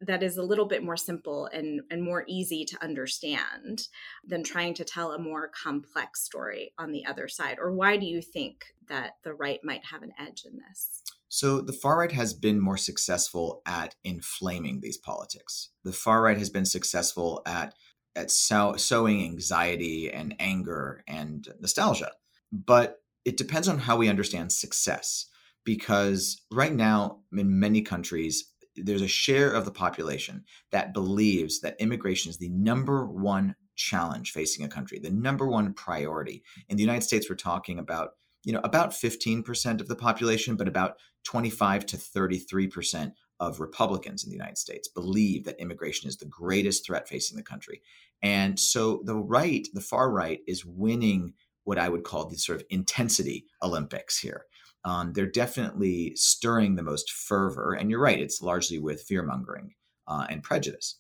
that 0.01 0.23
is 0.23 0.39
a 0.39 0.43
little 0.43 0.65
bit 0.65 0.83
more 0.83 0.97
simple 0.97 1.47
and, 1.53 1.83
and 1.91 2.03
more 2.03 2.25
easy 2.27 2.65
to 2.65 2.83
understand 2.83 3.89
than 4.25 4.43
trying 4.43 4.73
to 4.73 4.85
tell 4.85 5.13
a 5.13 5.19
more 5.19 5.49
complex 5.49 6.23
story 6.23 6.73
on 6.79 6.91
the 6.91 7.05
other 7.05 7.29
side? 7.29 7.59
Or 7.61 7.73
why 7.73 7.97
do 7.97 8.07
you 8.07 8.23
think 8.23 8.65
that 8.89 9.17
the 9.25 9.35
right 9.35 9.61
might 9.63 9.85
have 9.85 10.03
an 10.03 10.13
edge 10.19 10.45
in 10.47 10.59
this? 10.69 11.03
So, 11.33 11.61
the 11.61 11.73
far 11.73 11.97
right 12.01 12.11
has 12.11 12.35
been 12.35 12.61
more 12.61 12.77
successful 12.77 13.63
at 13.65 13.95
inflaming 14.03 14.81
these 14.81 14.99
politics. 14.99 15.71
The 15.85 15.93
far 15.93 16.23
right 16.23 16.37
has 16.37 16.51
been 16.51 16.65
successful 16.65 17.41
at 17.47 17.73
at 18.17 18.33
sow, 18.33 18.75
sowing 18.75 19.23
anxiety 19.23 20.11
and 20.11 20.35
anger 20.41 21.05
and 21.07 21.47
nostalgia. 21.61 22.11
But 22.53 22.97
it 23.25 23.37
depends 23.37 23.69
on 23.69 23.79
how 23.79 23.97
we 23.97 24.09
understand 24.09 24.51
success. 24.51 25.27
Because 25.65 26.43
right 26.51 26.75
now, 26.75 27.21
in 27.33 27.61
many 27.61 27.83
countries, 27.83 28.51
there's 28.75 29.03
a 29.03 29.09
share 29.09 29.53
of 29.53 29.65
the 29.65 29.71
population 29.71 30.43
that 30.73 30.93
believes 30.93 31.61
that 31.61 31.77
immigration 31.79 32.31
is 32.31 32.39
the 32.39 32.49
number 32.49 33.07
one 33.07 33.55
challenge 33.77 34.33
facing 34.33 34.65
a 34.65 34.69
country, 34.69 34.99
the 34.99 35.11
number 35.11 35.47
one 35.47 35.75
priority. 35.75 36.43
In 36.69 36.77
the 36.77 36.83
United 36.83 37.03
States, 37.03 37.31
we're 37.31 37.37
talking 37.37 37.79
about 37.79 38.11
you 38.45 38.53
know 38.53 38.61
about 38.65 38.91
15% 38.91 39.81
of 39.81 39.89
the 39.89 39.97
population, 39.97 40.57
but 40.57 40.69
about 40.69 40.97
25 41.25 41.87
to 41.87 41.97
33% 41.97 43.13
of 43.39 43.61
Republicans 43.61 44.23
in 44.23 44.31
the 44.31 44.37
United 44.37 44.59
States 44.59 44.89
believe 44.89 45.45
that 45.45 45.61
immigration 45.61 46.09
is 46.09 46.17
the 46.17 46.27
greatest 46.27 46.85
threat 46.85 47.09
facing 47.09 47.37
the 47.37 47.43
country. 47.43 47.83
And 48.23 48.59
so 48.59 49.03
the 49.05 49.17
right, 49.17 49.67
the 49.73 49.81
far 49.81 50.11
right, 50.11 50.41
is 50.47 50.65
winning 50.65 51.33
what 51.65 51.79
I 51.79 51.89
would 51.89 52.05
call 52.05 52.27
the 52.27 52.37
sort 52.37 52.61
of 52.61 52.67
intensity 52.71 53.47
Olympics 53.63 54.19
here. 54.19 54.45
Um, 54.85 55.13
they're 55.13 55.27
definitely 55.27 56.15
stirring 56.17 56.75
the 56.75 56.83
most 56.83 57.11
fervor. 57.11 57.73
And 57.73 57.91
you're 57.91 58.01
right, 58.01 58.21
it's 58.21 58.43
largely 58.43 58.79
with 58.79 59.03
fear 59.03 59.23
mongering 59.23 59.75
uh, 60.07 60.27
and 60.29 60.43
prejudice. 60.43 60.97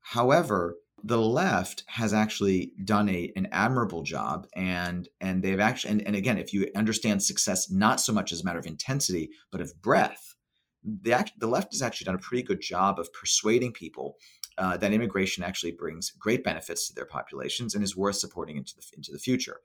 However, 0.00 0.76
the 1.04 1.20
left 1.20 1.84
has 1.88 2.12
actually 2.12 2.72
done 2.84 3.08
a, 3.08 3.32
an 3.36 3.48
admirable 3.52 4.02
job 4.02 4.46
and 4.54 5.08
and 5.20 5.42
they've 5.42 5.60
actually 5.60 5.90
and, 5.92 6.06
and 6.06 6.16
again 6.16 6.38
if 6.38 6.52
you 6.52 6.68
understand 6.76 7.22
success 7.22 7.70
not 7.70 8.00
so 8.00 8.12
much 8.12 8.32
as 8.32 8.40
a 8.40 8.44
matter 8.44 8.58
of 8.58 8.66
intensity 8.66 9.30
but 9.50 9.60
of 9.60 9.72
breadth 9.82 10.36
the, 10.84 11.24
the 11.38 11.46
left 11.46 11.72
has 11.72 11.82
actually 11.82 12.06
done 12.06 12.14
a 12.14 12.18
pretty 12.18 12.42
good 12.42 12.60
job 12.60 12.98
of 12.98 13.12
persuading 13.12 13.72
people 13.72 14.16
uh, 14.58 14.76
that 14.76 14.92
immigration 14.92 15.44
actually 15.44 15.72
brings 15.72 16.10
great 16.10 16.44
benefits 16.44 16.88
to 16.88 16.94
their 16.94 17.06
populations 17.06 17.74
and 17.74 17.82
is 17.82 17.96
worth 17.96 18.16
supporting 18.16 18.56
into 18.56 18.74
the 18.76 18.82
into 18.96 19.12
the 19.12 19.18
future. 19.18 19.60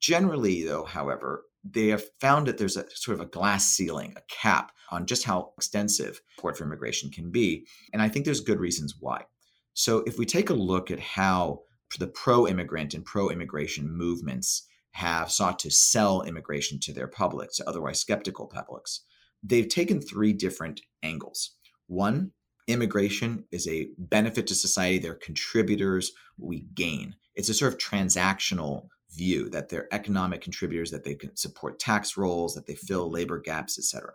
Generally, 0.00 0.64
though, 0.64 0.84
however, 0.84 1.44
they 1.64 1.88
have 1.88 2.04
found 2.20 2.46
that 2.46 2.58
there's 2.58 2.76
a 2.76 2.84
sort 2.90 3.14
of 3.14 3.20
a 3.20 3.30
glass 3.30 3.66
ceiling, 3.66 4.14
a 4.16 4.20
cap 4.28 4.72
on 4.90 5.06
just 5.06 5.24
how 5.24 5.52
extensive 5.56 6.20
support 6.34 6.58
for 6.58 6.64
immigration 6.64 7.10
can 7.10 7.30
be, 7.30 7.66
and 7.92 8.02
I 8.02 8.08
think 8.08 8.24
there's 8.24 8.40
good 8.40 8.60
reasons 8.60 8.96
why. 8.98 9.24
So, 9.78 9.98
if 10.06 10.18
we 10.18 10.24
take 10.24 10.48
a 10.48 10.54
look 10.54 10.90
at 10.90 10.98
how 10.98 11.60
the 11.98 12.06
pro-immigrant 12.06 12.94
and 12.94 13.04
pro-immigration 13.04 13.94
movements 13.94 14.66
have 14.92 15.30
sought 15.30 15.58
to 15.58 15.70
sell 15.70 16.22
immigration 16.22 16.80
to 16.80 16.94
their 16.94 17.06
public, 17.06 17.52
to 17.52 17.68
otherwise 17.68 18.00
skeptical 18.00 18.46
publics, 18.46 19.02
they've 19.42 19.68
taken 19.68 20.00
three 20.00 20.32
different 20.32 20.80
angles. 21.02 21.56
One, 21.88 22.30
immigration 22.66 23.44
is 23.52 23.68
a 23.68 23.88
benefit 23.98 24.46
to 24.46 24.54
society. 24.54 24.98
They're 24.98 25.14
contributors. 25.14 26.10
We 26.38 26.62
gain. 26.72 27.14
It's 27.34 27.50
a 27.50 27.54
sort 27.54 27.74
of 27.74 27.78
transactional 27.78 28.88
view 29.10 29.50
that 29.50 29.68
they're 29.68 29.92
economic 29.92 30.40
contributors, 30.40 30.90
that 30.90 31.04
they 31.04 31.16
can 31.16 31.36
support 31.36 31.78
tax 31.78 32.16
rolls, 32.16 32.54
that 32.54 32.66
they 32.66 32.76
fill 32.76 33.10
labor 33.10 33.38
gaps, 33.38 33.78
etc. 33.78 34.14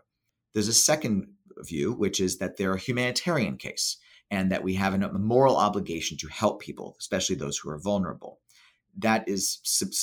There's 0.55 0.67
a 0.67 0.73
second 0.73 1.27
view, 1.59 1.93
which 1.93 2.19
is 2.19 2.39
that 2.39 2.57
they're 2.57 2.73
a 2.73 2.79
humanitarian 2.79 3.57
case 3.57 3.97
and 4.31 4.51
that 4.51 4.63
we 4.63 4.73
have 4.73 4.93
a 4.93 5.19
moral 5.19 5.57
obligation 5.57 6.17
to 6.17 6.27
help 6.27 6.61
people, 6.61 6.95
especially 6.99 7.35
those 7.35 7.57
who 7.57 7.69
are 7.69 7.77
vulnerable. 7.77 8.39
That 8.97 9.27
is, 9.27 9.59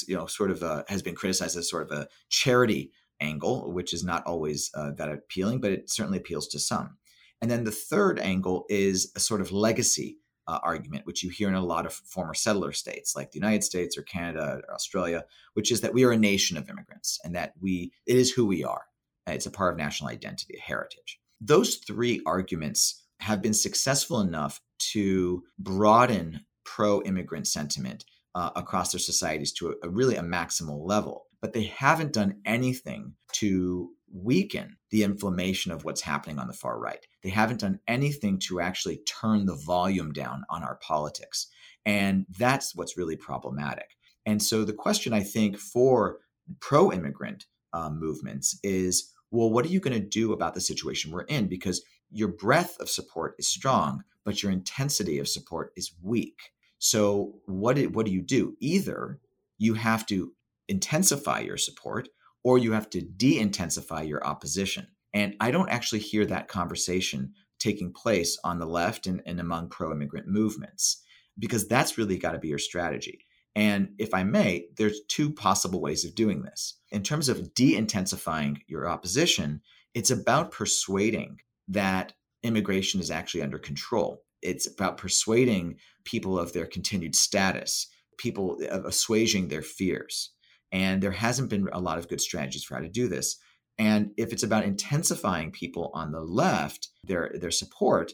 you 0.07 0.15
know, 0.15 0.27
sort 0.27 0.51
of 0.51 0.63
a, 0.63 0.85
has 0.89 1.03
been 1.03 1.15
criticized 1.15 1.57
as 1.57 1.69
sort 1.69 1.91
of 1.91 1.99
a 1.99 2.09
charity 2.29 2.93
angle, 3.21 3.73
which 3.73 3.93
is 3.93 4.05
not 4.05 4.25
always 4.27 4.71
uh, 4.75 4.93
that 4.93 5.11
appealing, 5.11 5.61
but 5.61 5.73
it 5.73 5.91
certainly 5.91 6.19
appeals 6.19 6.47
to 6.49 6.59
some. 6.59 6.99
And 7.41 7.51
then 7.51 7.65
the 7.65 7.71
third 7.71 8.19
angle 8.19 8.67
is 8.69 9.13
a 9.17 9.21
sort 9.21 9.41
of 9.41 9.51
legacy 9.51 10.19
uh, 10.47 10.59
argument, 10.63 11.07
which 11.07 11.23
you 11.23 11.31
hear 11.31 11.49
in 11.49 11.55
a 11.55 11.65
lot 11.65 11.87
of 11.87 11.93
former 11.93 12.35
settler 12.35 12.73
states 12.73 13.17
like 13.17 13.31
the 13.31 13.39
United 13.39 13.65
States 13.65 13.97
or 13.97 14.03
Canada 14.03 14.61
or 14.67 14.75
Australia, 14.75 15.25
which 15.55 15.71
is 15.73 15.81
that 15.83 15.95
we 15.95 16.05
are 16.05 16.13
a 16.13 16.19
nation 16.19 16.57
of 16.57 16.69
immigrants 16.69 17.19
and 17.25 17.35
that 17.35 17.53
we 17.61 17.93
it 18.07 18.17
is 18.17 18.31
who 18.31 18.47
we 18.47 18.65
are. 18.65 18.83
It's 19.27 19.47
a 19.47 19.51
part 19.51 19.75
of 19.75 19.79
national 19.79 20.11
identity, 20.11 20.59
heritage. 20.59 21.21
Those 21.41 21.77
three 21.77 22.23
arguments 22.25 23.05
have 23.21 23.43
been 23.43 23.55
successful 23.55 24.21
enough 24.21 24.61
to 24.79 25.43
broaden 25.59 26.41
pro-immigrant 26.65 27.47
sentiment 27.47 28.05
uh, 28.35 28.51
across 28.55 28.93
their 28.93 29.01
societies 29.01 29.53
to 29.53 29.71
a, 29.71 29.87
a 29.87 29.91
really 29.91 30.17
a 30.17 30.23
maximal 30.23 30.87
level 30.87 31.29
but 31.41 31.53
they 31.53 31.65
haven't 31.65 32.13
done 32.13 32.41
anything 32.45 33.15
to 33.33 33.91
weaken 34.13 34.77
the 34.91 35.03
inflammation 35.03 35.71
of 35.71 35.85
what's 35.85 36.01
happening 36.01 36.39
on 36.39 36.47
the 36.47 36.53
far 36.53 36.79
right. 36.79 37.07
They 37.23 37.31
haven't 37.31 37.61
done 37.61 37.81
anything 37.87 38.39
to 38.49 38.61
actually 38.61 39.03
turn 39.07 39.47
the 39.47 39.55
volume 39.55 40.13
down 40.13 40.45
on 40.51 40.63
our 40.63 40.77
politics. 40.77 41.49
And 41.85 42.27
that's 42.39 42.75
what's 42.75 42.97
really 42.97 43.17
problematic. 43.17 43.97
And 44.27 44.43
so 44.43 44.65
the 44.65 44.73
question 44.73 45.13
I 45.13 45.23
think 45.23 45.59
for 45.59 46.19
pro 46.61 46.93
immigrant 46.93 47.47
uh, 47.73 47.91
movements 47.91 48.59
is 48.63 49.13
well, 49.31 49.51
what 49.51 49.67
are 49.67 49.69
you 49.69 49.79
going 49.79 49.93
to 49.93 50.09
do 50.09 50.33
about 50.33 50.55
the 50.55 50.61
situation 50.61 51.11
we're 51.11 51.21
in? 51.25 51.49
Because 51.49 51.83
your 52.11 52.29
breadth 52.29 52.77
of 52.81 52.89
support 52.89 53.35
is 53.39 53.49
strong, 53.49 54.03
but 54.25 54.43
your 54.43 54.53
intensity 54.53 55.19
of 55.19 55.29
support 55.29 55.73
is 55.77 55.93
weak. 56.03 56.39
So 56.79 57.35
what 57.47 57.77
do, 57.77 57.89
what 57.89 58.07
do 58.07 58.13
you 58.13 58.23
do? 58.23 58.57
Either 58.61 59.21
you 59.59 59.75
have 59.75 60.07
to 60.07 60.33
intensify 60.69 61.41
your 61.41 61.57
support 61.57 62.09
or 62.45 62.59
you 62.59 62.73
have 62.73 62.89
to 62.91 63.01
de 63.01 63.39
intensify 63.39 64.03
your 64.03 64.25
opposition. 64.25 64.87
And 65.13 65.35
I 65.41 65.51
don't 65.51 65.71
actually 65.71 66.01
hear 66.01 66.25
that 66.27 66.49
conversation 66.49 67.35
taking 67.59 67.93
place 67.93 68.39
on 68.45 68.59
the 68.59 68.67
left 68.67 69.07
and, 69.07 69.21
and 69.27 69.41
among 69.41 69.69
pro 69.69 69.93
immigrant 69.93 70.29
movements 70.29 71.03
because 71.39 71.67
that's 71.67 71.99
really 71.99 72.19
got 72.19 72.33
to 72.33 72.39
be 72.39 72.49
your 72.49 72.59
strategy. 72.59 73.27
And 73.57 73.95
if 73.99 74.15
I 74.15 74.23
may, 74.23 74.67
there's 74.77 75.01
two 75.09 75.33
possible 75.33 75.81
ways 75.81 76.05
of 76.05 76.15
doing 76.15 76.43
this. 76.43 76.75
In 76.91 77.03
terms 77.03 77.29
of 77.29 77.55
de 77.55 77.77
intensifying 77.77 78.63
your 78.67 78.89
opposition, 78.89 79.63
it's 79.95 80.11
about 80.11 80.53
persuading 80.53 81.41
that 81.69 82.13
immigration 82.43 83.01
is 83.01 83.11
actually 83.11 83.43
under 83.43 83.59
control. 83.59 84.23
It's 84.43 84.67
about 84.67 84.97
persuading 84.97 85.77
people 86.05 86.39
of 86.39 86.53
their 86.53 86.67
continued 86.67 87.15
status, 87.15 87.89
people 88.19 88.59
of 88.71 88.85
assuaging 88.85 89.49
their 89.49 89.63
fears. 89.63 90.33
And 90.71 91.03
there 91.03 91.13
hasn't 91.13 91.51
been 91.51 91.69
a 91.73 91.81
lot 91.81 91.99
of 91.99 92.09
good 92.09 92.21
strategies 92.21 92.65
for 92.65 92.75
how 92.75 92.81
to 92.81 92.89
do 92.89 93.09
this. 93.09 93.37
And 93.79 94.11
if 94.17 94.33
it's 94.33 94.43
about 94.43 94.65
intensifying 94.65 95.51
people 95.51 95.91
on 95.95 96.13
the 96.13 96.21
left, 96.21 96.89
their 97.05 97.33
their 97.41 97.51
support, 97.51 98.13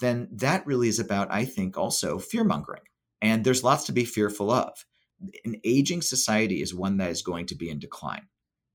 then 0.00 0.28
that 0.32 0.66
really 0.66 0.88
is 0.88 0.98
about, 0.98 1.28
I 1.30 1.44
think, 1.44 1.76
also 1.76 2.18
fear 2.18 2.42
mongering. 2.42 2.82
And 3.20 3.44
there's 3.44 3.64
lots 3.64 3.84
to 3.84 3.92
be 3.92 4.04
fearful 4.04 4.50
of. 4.50 4.84
An 5.44 5.56
aging 5.64 6.02
society 6.02 6.60
is 6.60 6.74
one 6.74 6.96
that 6.98 7.10
is 7.10 7.22
going 7.22 7.46
to 7.46 7.54
be 7.54 7.70
in 7.70 7.78
decline. 7.78 8.28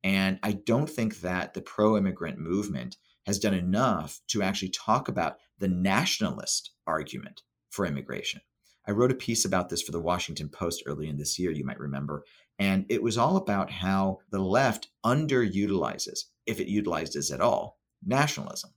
And 0.03 0.39
I 0.43 0.53
don't 0.53 0.89
think 0.89 1.21
that 1.21 1.53
the 1.53 1.61
pro 1.61 1.97
immigrant 1.97 2.39
movement 2.39 2.95
has 3.29 3.38
done 3.38 3.53
enough 3.53 4.21
to 4.27 4.41
actually 4.41 4.69
talk 4.69 5.07
about 5.07 5.38
the 5.59 5.67
nationalist 5.67 6.71
argument 6.88 7.43
for 7.69 7.86
immigration. 7.86 8.41
I 8.88 8.91
wrote 8.91 9.12
a 9.12 9.15
piece 9.15 9.45
about 9.45 9.69
this 9.69 9.83
for 9.83 9.91
the 9.91 10.00
Washington 10.00 10.50
Post 10.50 10.81
early 10.88 11.07
in 11.07 11.17
this 11.17 11.38
year, 11.38 11.51
you 11.51 11.63
might 11.63 11.79
remember, 11.79 12.24
and 12.57 12.88
it 12.89 13.03
was 13.03 13.19
all 13.19 13.38
about 13.38 13.69
how 13.69 14.17
the 14.31 14.39
left 14.39 14.88
underutilizes, 15.05 16.21
if 16.48 16.59
it 16.59 16.67
utilizes 16.67 17.29
at 17.29 17.39
all, 17.39 17.77
nationalism. 18.03 18.71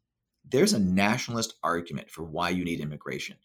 There's 0.44 0.74
a 0.74 0.78
nationalist 0.78 1.54
argument 1.64 2.10
for 2.10 2.22
why 2.22 2.50
you 2.50 2.62
need 2.62 2.80
immigration. 2.80 3.36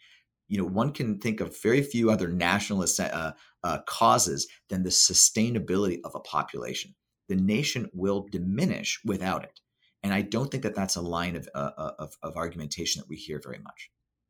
You 0.50 0.58
know, 0.58 0.68
one 0.68 0.92
can 0.92 1.20
think 1.20 1.40
of 1.40 1.62
very 1.62 1.84
few 1.84 2.12
other 2.12 2.28
nationalist 2.28 3.00
uh, 3.00 3.32
uh, 3.64 3.78
causes 3.88 4.46
than 4.68 4.84
the 4.84 4.90
sustainability 4.90 6.00
of 6.04 6.16
a 6.16 6.20
population. 6.20 6.96
The 7.30 7.38
nation 7.38 7.90
will 7.94 8.28
diminish 8.30 9.00
without 9.06 9.46
it. 9.46 9.62
And 10.04 10.13
I 10.13 10.22
don't 10.22 10.50
think 10.50 10.63
that 10.63 10.75
that's 10.75 10.96
a 10.96 11.01
line 11.01 11.36
of, 11.36 11.50
uh, 11.54 11.72
uh 11.77 11.92
of, 12.00 12.18
of 12.22 12.38
argumentation 12.38 13.01
that 13.01 13.10
we 13.10 13.16
hear 13.16 13.42
very 13.44 13.60
much. 13.60 13.89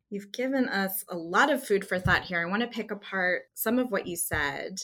You've 0.09 0.31
given 0.31 0.69
us 0.69 1.03
a 1.09 1.17
lot 1.17 1.51
of 1.51 1.65
food 1.65 1.86
for 1.86 2.00
thought 2.00 2.24
here. 2.24 2.41
I 2.41 2.50
want 2.50 2.62
to 2.62 2.67
pick 2.67 2.91
apart 2.91 3.43
some 3.55 3.77
of 3.77 3.91
what 3.91 4.07
you 4.07 4.15
said 4.15 4.77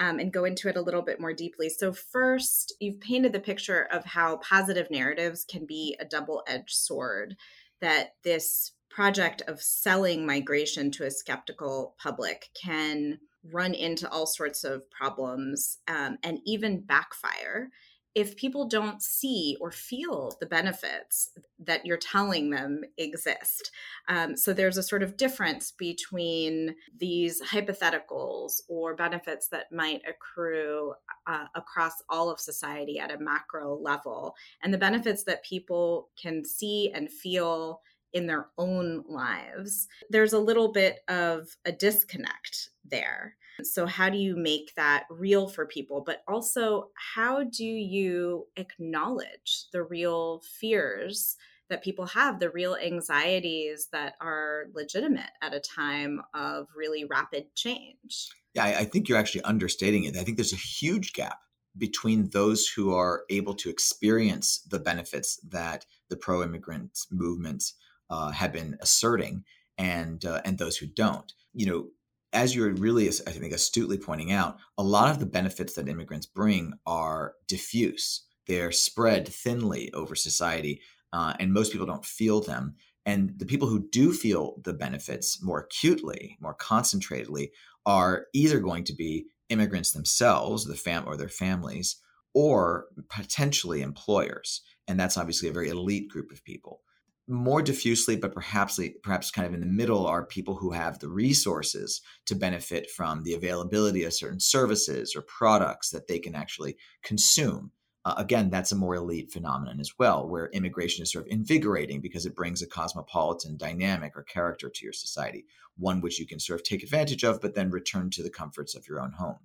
um, 0.00 0.18
and 0.18 0.32
go 0.32 0.44
into 0.44 0.68
it 0.68 0.76
a 0.76 0.82
little 0.82 1.02
bit 1.02 1.20
more 1.20 1.32
deeply. 1.32 1.68
So, 1.68 1.92
first, 1.92 2.74
you've 2.80 3.00
painted 3.00 3.32
the 3.32 3.38
picture 3.38 3.86
of 3.92 4.04
how 4.04 4.38
positive 4.38 4.90
narratives 4.90 5.44
can 5.48 5.64
be 5.64 5.96
a 6.00 6.04
double 6.04 6.42
edged 6.48 6.74
sword, 6.74 7.36
that 7.80 8.14
this 8.24 8.72
project 8.90 9.42
of 9.46 9.62
selling 9.62 10.26
migration 10.26 10.90
to 10.92 11.04
a 11.04 11.10
skeptical 11.10 11.94
public 12.02 12.48
can 12.60 13.18
run 13.52 13.74
into 13.74 14.10
all 14.10 14.26
sorts 14.26 14.64
of 14.64 14.90
problems 14.90 15.78
um, 15.86 16.16
and 16.22 16.40
even 16.44 16.80
backfire 16.80 17.70
if 18.14 18.36
people 18.36 18.68
don't 18.68 19.02
see 19.02 19.56
or 19.60 19.70
feel 19.70 20.36
the 20.40 20.46
benefits 20.46 21.30
that 21.58 21.84
you're 21.84 21.96
telling 21.96 22.50
them 22.50 22.82
exist. 22.96 23.70
Um, 24.08 24.36
so 24.36 24.52
there's 24.52 24.76
a 24.76 24.82
sort 24.82 25.02
of 25.02 25.16
difference 25.16 25.72
between 25.72 26.76
these 26.96 27.42
hypotheticals 27.42 28.62
or 28.68 28.94
benefits 28.94 29.48
that 29.48 29.72
might 29.72 30.02
accrue 30.08 30.94
uh, 31.26 31.46
across 31.54 31.94
all 32.08 32.30
of 32.30 32.38
society 32.38 32.98
at 32.98 33.12
a 33.12 33.18
macro 33.18 33.76
level 33.76 34.36
and 34.62 34.72
the 34.72 34.78
benefits 34.78 35.24
that 35.24 35.44
people 35.44 36.10
can 36.20 36.44
see 36.44 36.92
and 36.94 37.10
feel 37.10 37.80
in 38.12 38.26
their 38.28 38.46
own 38.56 39.04
lives. 39.08 39.88
There's 40.08 40.32
a 40.32 40.38
little 40.38 40.70
bit 40.70 41.00
of 41.08 41.56
a 41.64 41.72
disconnect 41.72 42.70
there. 42.84 43.36
So, 43.62 43.86
how 43.86 44.10
do 44.10 44.18
you 44.18 44.36
make 44.36 44.74
that 44.76 45.04
real 45.10 45.48
for 45.48 45.66
people? 45.66 46.02
But 46.04 46.22
also, 46.26 46.90
how 47.14 47.44
do 47.44 47.64
you 47.64 48.46
acknowledge 48.56 49.66
the 49.72 49.82
real 49.82 50.42
fears 50.58 51.36
that 51.70 51.82
people 51.82 52.06
have, 52.06 52.40
the 52.40 52.50
real 52.50 52.76
anxieties 52.76 53.88
that 53.92 54.14
are 54.20 54.66
legitimate 54.74 55.30
at 55.40 55.54
a 55.54 55.60
time 55.60 56.20
of 56.34 56.66
really 56.76 57.04
rapid 57.04 57.54
change? 57.54 58.28
Yeah, 58.54 58.64
I, 58.64 58.84
think 58.84 59.08
you're 59.08 59.18
actually 59.18 59.42
understating 59.42 60.04
it. 60.04 60.16
I 60.16 60.22
think 60.22 60.36
there's 60.36 60.52
a 60.52 60.56
huge 60.56 61.12
gap 61.12 61.38
between 61.76 62.30
those 62.30 62.68
who 62.68 62.94
are 62.94 63.24
able 63.30 63.54
to 63.54 63.70
experience 63.70 64.60
the 64.70 64.78
benefits 64.78 65.40
that 65.48 65.84
the 66.08 66.16
pro 66.16 66.42
immigrant 66.42 66.98
movements 67.10 67.74
uh, 68.10 68.30
have 68.30 68.52
been 68.52 68.76
asserting 68.80 69.44
and 69.76 70.24
uh, 70.24 70.40
and 70.44 70.58
those 70.58 70.76
who 70.76 70.86
don't. 70.86 71.32
You 71.52 71.66
know, 71.66 71.86
as 72.34 72.54
you're 72.54 72.74
really, 72.74 73.08
I 73.08 73.30
think, 73.30 73.52
astutely 73.52 73.96
pointing 73.96 74.32
out, 74.32 74.58
a 74.76 74.82
lot 74.82 75.10
of 75.10 75.20
the 75.20 75.26
benefits 75.26 75.74
that 75.74 75.88
immigrants 75.88 76.26
bring 76.26 76.74
are 76.84 77.34
diffuse. 77.46 78.26
They're 78.46 78.72
spread 78.72 79.26
thinly 79.28 79.92
over 79.94 80.14
society, 80.14 80.82
uh, 81.12 81.34
and 81.38 81.52
most 81.52 81.72
people 81.72 81.86
don't 81.86 82.04
feel 82.04 82.40
them. 82.40 82.74
And 83.06 83.34
the 83.38 83.46
people 83.46 83.68
who 83.68 83.88
do 83.90 84.12
feel 84.12 84.60
the 84.64 84.72
benefits 84.72 85.42
more 85.42 85.60
acutely, 85.60 86.36
more 86.40 86.56
concentratedly, 86.56 87.50
are 87.86 88.26
either 88.32 88.58
going 88.58 88.84
to 88.84 88.94
be 88.94 89.26
immigrants 89.48 89.92
themselves, 89.92 90.64
the 90.64 90.74
fam 90.74 91.04
or 91.06 91.16
their 91.16 91.28
families, 91.28 91.96
or 92.34 92.86
potentially 93.08 93.82
employers. 93.82 94.62
And 94.88 94.98
that's 94.98 95.16
obviously 95.16 95.48
a 95.48 95.52
very 95.52 95.68
elite 95.68 96.08
group 96.08 96.32
of 96.32 96.44
people. 96.44 96.80
More 97.26 97.62
diffusely, 97.62 98.16
but 98.16 98.34
perhaps 98.34 98.78
perhaps 99.02 99.30
kind 99.30 99.46
of 99.46 99.54
in 99.54 99.60
the 99.60 99.66
middle 99.66 100.06
are 100.06 100.26
people 100.26 100.56
who 100.56 100.72
have 100.72 100.98
the 100.98 101.08
resources 101.08 102.02
to 102.26 102.34
benefit 102.34 102.90
from 102.90 103.22
the 103.22 103.34
availability 103.34 104.04
of 104.04 104.12
certain 104.12 104.40
services 104.40 105.14
or 105.16 105.22
products 105.22 105.90
that 105.90 106.06
they 106.06 106.18
can 106.18 106.34
actually 106.34 106.76
consume. 107.02 107.70
Uh, 108.04 108.14
again, 108.18 108.50
that's 108.50 108.72
a 108.72 108.76
more 108.76 108.96
elite 108.96 109.32
phenomenon 109.32 109.80
as 109.80 109.92
well, 109.98 110.28
where 110.28 110.50
immigration 110.52 111.02
is 111.02 111.10
sort 111.10 111.24
of 111.24 111.32
invigorating 111.32 112.02
because 112.02 112.26
it 112.26 112.36
brings 112.36 112.60
a 112.60 112.66
cosmopolitan 112.66 113.56
dynamic 113.56 114.12
or 114.14 114.22
character 114.22 114.68
to 114.68 114.84
your 114.84 114.92
society, 114.92 115.46
one 115.78 116.02
which 116.02 116.20
you 116.20 116.26
can 116.26 116.38
sort 116.38 116.60
of 116.60 116.64
take 116.64 116.82
advantage 116.82 117.24
of, 117.24 117.40
but 117.40 117.54
then 117.54 117.70
return 117.70 118.10
to 118.10 118.22
the 118.22 118.28
comforts 118.28 118.74
of 118.74 118.86
your 118.86 119.00
own 119.00 119.12
home 119.12 119.38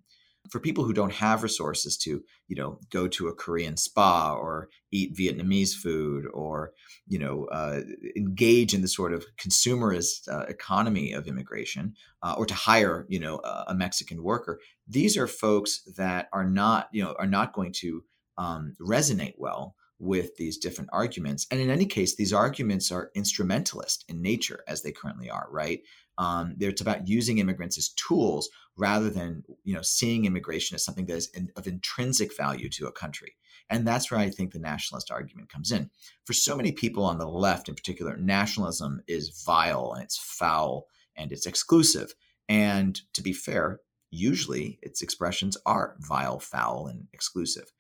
for 0.49 0.59
people 0.59 0.83
who 0.83 0.93
don't 0.93 1.13
have 1.13 1.43
resources 1.43 1.97
to 1.97 2.23
you 2.47 2.55
know 2.55 2.79
go 2.89 3.07
to 3.07 3.27
a 3.27 3.33
korean 3.33 3.77
spa 3.77 4.33
or 4.33 4.69
eat 4.91 5.15
vietnamese 5.15 5.73
food 5.73 6.25
or 6.33 6.71
you 7.07 7.19
know 7.19 7.45
uh, 7.51 7.81
engage 8.15 8.73
in 8.73 8.81
the 8.81 8.87
sort 8.87 9.13
of 9.13 9.25
consumerist 9.37 10.27
uh, 10.31 10.45
economy 10.47 11.13
of 11.13 11.27
immigration 11.27 11.93
uh, 12.23 12.35
or 12.37 12.45
to 12.45 12.53
hire 12.53 13.05
you 13.09 13.19
know 13.19 13.39
a 13.67 13.73
mexican 13.73 14.23
worker 14.23 14.59
these 14.87 15.17
are 15.17 15.27
folks 15.27 15.81
that 15.97 16.27
are 16.33 16.45
not 16.45 16.89
you 16.91 17.03
know 17.03 17.15
are 17.19 17.27
not 17.27 17.53
going 17.53 17.71
to 17.71 18.03
um, 18.37 18.73
resonate 18.79 19.35
well 19.37 19.75
with 19.99 20.37
these 20.37 20.57
different 20.57 20.89
arguments. 20.93 21.45
And 21.51 21.59
in 21.59 21.69
any 21.69 21.85
case 21.85 22.15
these 22.15 22.33
arguments 22.33 22.91
are 22.91 23.11
instrumentalist 23.13 24.05
in 24.07 24.21
nature 24.21 24.63
as 24.67 24.81
they 24.81 24.91
currently 24.91 25.29
are 25.29 25.47
right 25.51 25.81
um, 26.19 26.55
it's 26.59 26.81
about 26.81 27.07
using 27.07 27.37
immigrants 27.37 27.77
as 27.77 27.89
tools 27.89 28.49
rather 28.77 29.09
than 29.09 29.43
you 29.63 29.73
know 29.73 29.81
seeing 29.81 30.25
immigration 30.25 30.75
as 30.75 30.83
something 30.83 31.05
that 31.05 31.15
is 31.15 31.29
in, 31.29 31.49
of 31.55 31.65
intrinsic 31.65 32.35
value 32.35 32.69
to 32.69 32.87
a 32.87 32.91
country. 32.91 33.35
And 33.69 33.87
that's 33.87 34.11
where 34.11 34.19
I 34.19 34.29
think 34.29 34.51
the 34.51 34.59
nationalist 34.59 35.11
argument 35.11 35.49
comes 35.49 35.71
in. 35.71 35.89
For 36.25 36.33
so 36.33 36.57
many 36.57 36.71
people 36.71 37.05
on 37.05 37.19
the 37.19 37.27
left, 37.27 37.69
in 37.69 37.75
particular, 37.75 38.17
nationalism 38.17 39.01
is 39.07 39.43
vile 39.45 39.93
and 39.93 40.03
it's 40.03 40.17
foul 40.17 40.87
and 41.15 41.31
it's 41.31 41.45
exclusive. 41.45 42.13
And 42.49 42.99
to 43.13 43.21
be 43.21 43.31
fair, 43.31 43.79
usually 44.09 44.79
its 44.81 45.01
expressions 45.01 45.55
are 45.65 45.95
vile, 45.99 46.39
foul, 46.39 46.87
and 46.87 47.07
exclusive. 47.13 47.71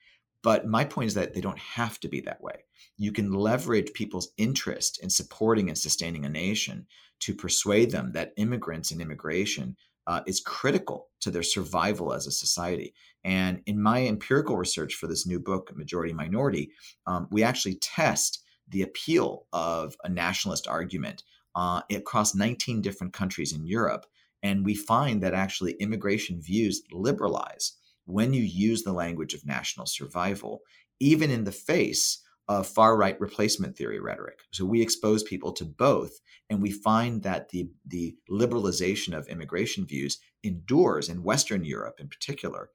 But 0.43 0.67
my 0.67 0.85
point 0.85 1.07
is 1.07 1.15
that 1.15 1.33
they 1.33 1.41
don't 1.41 1.59
have 1.59 1.99
to 2.01 2.07
be 2.07 2.21
that 2.21 2.41
way. 2.41 2.63
You 2.97 3.11
can 3.11 3.33
leverage 3.33 3.91
people's 3.93 4.31
interest 4.37 5.01
in 5.03 5.09
supporting 5.09 5.67
and 5.67 5.77
sustaining 5.77 6.23
a 6.23 6.29
nation 6.29 6.85
to 7.21 7.33
persuade 7.33 7.91
them 7.91 8.11
that 8.13 8.33
immigrants 8.37 8.91
and 8.91 9.01
immigration 9.01 9.75
uh, 10.07 10.21
is 10.25 10.39
critical 10.39 11.09
to 11.19 11.29
their 11.29 11.43
survival 11.43 12.13
as 12.13 12.25
a 12.25 12.31
society. 12.31 12.93
And 13.23 13.61
in 13.65 13.81
my 13.81 14.05
empirical 14.07 14.57
research 14.57 14.95
for 14.95 15.07
this 15.07 15.27
new 15.27 15.39
book, 15.39 15.75
Majority 15.75 16.13
Minority, 16.13 16.71
um, 17.05 17.27
we 17.31 17.43
actually 17.43 17.75
test 17.75 18.43
the 18.67 18.81
appeal 18.81 19.45
of 19.53 19.95
a 20.03 20.09
nationalist 20.09 20.67
argument 20.67 21.23
uh, 21.55 21.81
across 21.91 22.35
19 22.35 22.81
different 22.81 23.13
countries 23.13 23.53
in 23.53 23.65
Europe. 23.65 24.05
And 24.41 24.65
we 24.65 24.75
find 24.75 25.21
that 25.21 25.33
actually 25.33 25.73
immigration 25.73 26.41
views 26.41 26.81
liberalize 26.91 27.73
when 28.05 28.33
you 28.33 28.41
use 28.41 28.83
the 28.83 28.93
language 28.93 29.33
of 29.33 29.45
national 29.45 29.85
survival, 29.85 30.61
even 30.99 31.29
in 31.29 31.43
the 31.43 31.51
face 31.51 32.23
of 32.49 32.65
far 32.65 32.97
right 32.97 33.19
replacement 33.21 33.77
theory 33.77 33.99
rhetoric. 33.99 34.39
So 34.51 34.65
we 34.65 34.81
expose 34.81 35.21
people 35.21 35.53
to 35.53 35.63
both, 35.65 36.19
and 36.49 36.61
we 36.61 36.71
find 36.71 37.21
that 37.21 37.49
the, 37.49 37.69
the 37.85 38.17
liberalization 38.29 39.15
of 39.15 39.27
immigration 39.27 39.85
views 39.85 40.17
endures 40.43 41.09
in 41.09 41.23
Western 41.23 41.63
Europe 41.63 41.99
in 41.99 42.07
particular, 42.07 42.71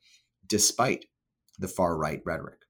despite 0.46 1.06
the 1.58 1.66
far 1.66 1.96
right 1.96 2.22
rhetoric. 2.24 2.60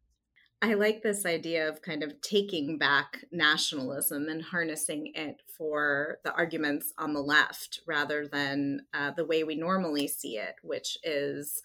I 0.62 0.74
like 0.74 1.02
this 1.02 1.26
idea 1.26 1.68
of 1.68 1.82
kind 1.82 2.02
of 2.02 2.18
taking 2.22 2.78
back 2.78 3.26
nationalism 3.30 4.28
and 4.30 4.42
harnessing 4.42 5.12
it 5.14 5.42
for 5.58 6.20
the 6.24 6.32
arguments 6.32 6.94
on 6.96 7.12
the 7.12 7.20
left 7.20 7.80
rather 7.86 8.26
than 8.26 8.80
uh, 8.94 9.10
the 9.10 9.26
way 9.26 9.44
we 9.44 9.56
normally 9.56 10.08
see 10.08 10.38
it, 10.38 10.54
which 10.62 10.96
is 11.04 11.60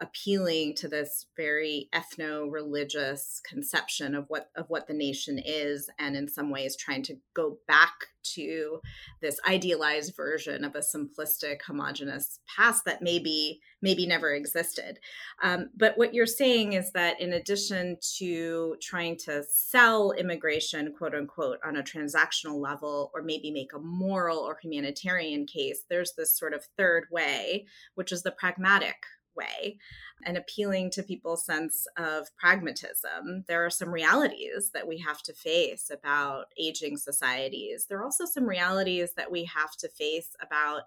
appealing 0.00 0.74
to 0.74 0.88
this 0.88 1.26
very 1.36 1.88
ethno-religious 1.94 3.40
conception 3.48 4.14
of 4.14 4.24
what 4.28 4.50
of 4.56 4.68
what 4.68 4.86
the 4.86 4.94
nation 4.94 5.40
is 5.44 5.88
and 5.98 6.16
in 6.16 6.28
some 6.28 6.50
ways 6.50 6.76
trying 6.76 7.02
to 7.02 7.16
go 7.34 7.58
back 7.68 8.08
to 8.24 8.80
this 9.20 9.38
idealized 9.46 10.16
version 10.16 10.64
of 10.64 10.74
a 10.74 10.80
simplistic 10.80 11.62
homogenous 11.66 12.40
past 12.46 12.84
that 12.84 13.02
maybe 13.02 13.60
maybe 13.82 14.06
never 14.06 14.32
existed. 14.32 14.98
Um, 15.42 15.70
but 15.76 15.96
what 15.96 16.14
you're 16.14 16.26
saying 16.26 16.72
is 16.72 16.90
that 16.92 17.20
in 17.20 17.34
addition 17.34 17.98
to 18.18 18.76
trying 18.80 19.16
to 19.24 19.44
sell 19.48 20.12
immigration 20.12 20.92
quote 20.96 21.14
unquote 21.14 21.58
on 21.64 21.76
a 21.76 21.82
transactional 21.82 22.60
level 22.60 23.10
or 23.14 23.22
maybe 23.22 23.50
make 23.50 23.72
a 23.74 23.78
moral 23.78 24.38
or 24.38 24.58
humanitarian 24.60 25.46
case 25.46 25.84
there's 25.88 26.12
this 26.16 26.36
sort 26.36 26.54
of 26.54 26.64
third 26.76 27.04
way 27.10 27.66
which 27.94 28.10
is 28.10 28.22
the 28.22 28.30
pragmatic 28.30 28.96
way 29.36 29.78
and 30.24 30.36
appealing 30.36 30.90
to 30.90 31.02
people's 31.02 31.44
sense 31.44 31.86
of 31.96 32.28
pragmatism. 32.36 33.44
There 33.46 33.64
are 33.64 33.70
some 33.70 33.90
realities 33.90 34.70
that 34.74 34.86
we 34.86 34.98
have 34.98 35.22
to 35.22 35.32
face 35.32 35.90
about 35.90 36.46
aging 36.58 36.96
societies. 36.96 37.86
There 37.86 37.98
are 37.98 38.04
also 38.04 38.24
some 38.24 38.46
realities 38.46 39.14
that 39.16 39.30
we 39.30 39.44
have 39.44 39.76
to 39.78 39.88
face 39.88 40.30
about 40.40 40.82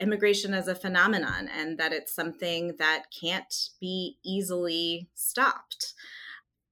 immigration 0.00 0.52
as 0.54 0.68
a 0.68 0.74
phenomenon 0.74 1.48
and 1.48 1.78
that 1.78 1.92
it's 1.92 2.14
something 2.14 2.74
that 2.78 3.04
can't 3.18 3.54
be 3.80 4.18
easily 4.24 5.08
stopped 5.14 5.94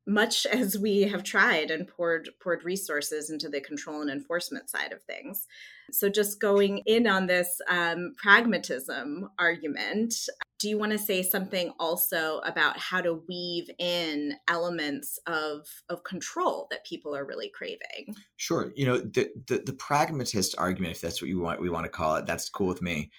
much 0.07 0.47
as 0.53 0.79
we 0.79 1.03
have 1.03 1.23
tried 1.23 1.71
and 1.71 1.87
poured 1.87 2.31
poured 2.41 2.65
resources 2.65 3.31
into 3.31 3.49
the 3.49 3.61
control 3.61 4.03
and 4.03 4.11
enforcement 4.11 4.69
side 4.69 4.93
of 4.93 5.03
things 5.03 5.47
so 5.95 6.09
just 6.09 6.41
going 6.41 6.79
in 6.87 7.07
on 7.07 7.27
this 7.27 7.61
um, 7.69 8.15
pragmatism 8.17 9.29
argument 9.39 10.15
do 10.61 10.69
you 10.69 10.79
want 10.79 10.93
to 10.93 10.99
say 10.99 11.23
something 11.23 11.73
also 11.81 12.41
about 12.41 12.79
how 12.79 13.01
to 13.01 13.23
weave 13.27 13.71
in 13.79 14.35
elements 14.47 15.19
of 15.27 15.67
of 15.89 16.05
control 16.05 16.69
that 16.71 16.85
people 16.85 17.17
are 17.17 17.25
really 17.25 17.51
craving? 17.53 18.15
Sure 18.37 18.73
you 18.77 18.85
know 18.87 18.99
the 18.99 19.31
the, 19.49 19.63
the 19.65 19.73
pragmatist 19.73 20.55
argument 20.59 20.95
if 20.95 21.01
that's 21.01 21.21
what 21.21 21.29
you 21.29 21.41
want 21.41 21.61
we 21.61 21.71
want 21.71 21.85
to 21.85 21.91
call 21.91 22.17
it 22.17 22.27
that's 22.27 22.49
cool 22.49 22.69
with 22.69 22.83
me 22.83 23.11